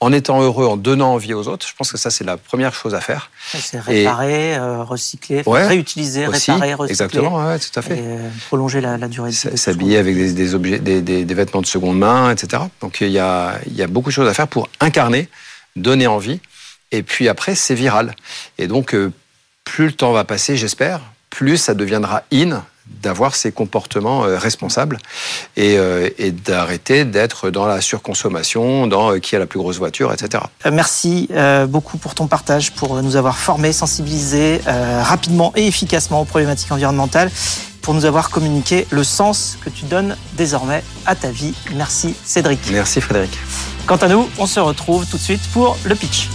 en 0.00 0.12
étant 0.12 0.42
heureux, 0.42 0.66
en 0.66 0.76
donnant 0.76 1.14
envie 1.14 1.32
aux 1.32 1.48
autres, 1.48 1.66
je 1.66 1.72
pense 1.74 1.90
que 1.90 1.96
ça, 1.96 2.10
c'est 2.10 2.24
la 2.24 2.36
première 2.36 2.74
chose 2.74 2.94
à 2.94 3.00
faire. 3.00 3.30
C'est 3.54 3.80
réparer, 3.80 4.52
et... 4.52 4.58
recycler, 4.58 5.42
ouais, 5.46 5.66
réutiliser, 5.66 6.26
aussi, 6.26 6.50
réparer, 6.50 6.74
recycler. 6.74 6.90
Exactement, 6.90 7.46
ouais, 7.46 7.58
tout 7.58 7.78
à 7.78 7.80
fait. 7.80 7.96
Et 7.96 8.18
prolonger 8.48 8.82
la, 8.82 8.98
la, 8.98 9.08
durée 9.08 9.30
de 9.30 9.34
vie. 9.34 9.56
S'habiller 9.56 9.96
avec 9.96 10.14
des, 10.14 10.32
des, 10.34 10.54
objets, 10.54 10.78
des, 10.78 11.00
des, 11.00 11.24
des, 11.24 11.34
vêtements 11.34 11.62
de 11.62 11.66
seconde 11.66 11.98
main, 11.98 12.30
etc. 12.30 12.64
Donc 12.82 12.98
il 13.00 13.08
y 13.08 13.18
a, 13.18 13.58
il 13.66 13.74
y 13.74 13.82
a 13.82 13.86
beaucoup 13.86 14.10
de 14.10 14.14
choses 14.14 14.28
à 14.28 14.34
faire 14.34 14.48
pour 14.48 14.68
incarner 14.80 15.30
donner 15.76 16.06
envie. 16.06 16.40
Et 16.92 17.02
puis 17.02 17.28
après, 17.28 17.54
c'est 17.54 17.74
viral. 17.74 18.14
Et 18.58 18.66
donc, 18.66 18.94
euh, 18.94 19.12
plus 19.64 19.86
le 19.86 19.92
temps 19.92 20.12
va 20.12 20.24
passer, 20.24 20.56
j'espère, 20.56 21.00
plus 21.30 21.56
ça 21.58 21.74
deviendra 21.74 22.22
in 22.32 22.64
d'avoir 23.02 23.34
ces 23.34 23.50
comportements 23.50 24.20
responsables 24.20 24.98
et, 25.56 25.76
et 26.18 26.30
d'arrêter 26.30 27.04
d'être 27.04 27.50
dans 27.50 27.66
la 27.66 27.80
surconsommation, 27.80 28.86
dans 28.86 29.18
qui 29.18 29.34
a 29.34 29.40
la 29.40 29.46
plus 29.46 29.58
grosse 29.58 29.78
voiture, 29.78 30.12
etc. 30.12 30.44
Merci 30.72 31.28
beaucoup 31.66 31.98
pour 31.98 32.14
ton 32.14 32.28
partage, 32.28 32.72
pour 32.74 33.02
nous 33.02 33.16
avoir 33.16 33.38
formés, 33.38 33.72
sensibilisés 33.72 34.60
rapidement 34.66 35.52
et 35.56 35.66
efficacement 35.66 36.20
aux 36.20 36.24
problématiques 36.26 36.70
environnementales 36.70 37.32
pour 37.86 37.94
nous 37.94 38.04
avoir 38.04 38.30
communiqué 38.30 38.84
le 38.90 39.04
sens 39.04 39.58
que 39.64 39.70
tu 39.70 39.84
donnes 39.84 40.16
désormais 40.32 40.82
à 41.06 41.14
ta 41.14 41.30
vie. 41.30 41.54
Merci 41.72 42.16
Cédric. 42.24 42.58
Merci 42.72 43.00
Frédéric. 43.00 43.38
Quant 43.86 43.94
à 43.94 44.08
nous, 44.08 44.28
on 44.38 44.46
se 44.46 44.58
retrouve 44.58 45.06
tout 45.06 45.18
de 45.18 45.22
suite 45.22 45.48
pour 45.52 45.78
le 45.84 45.94
pitch. 45.94 46.28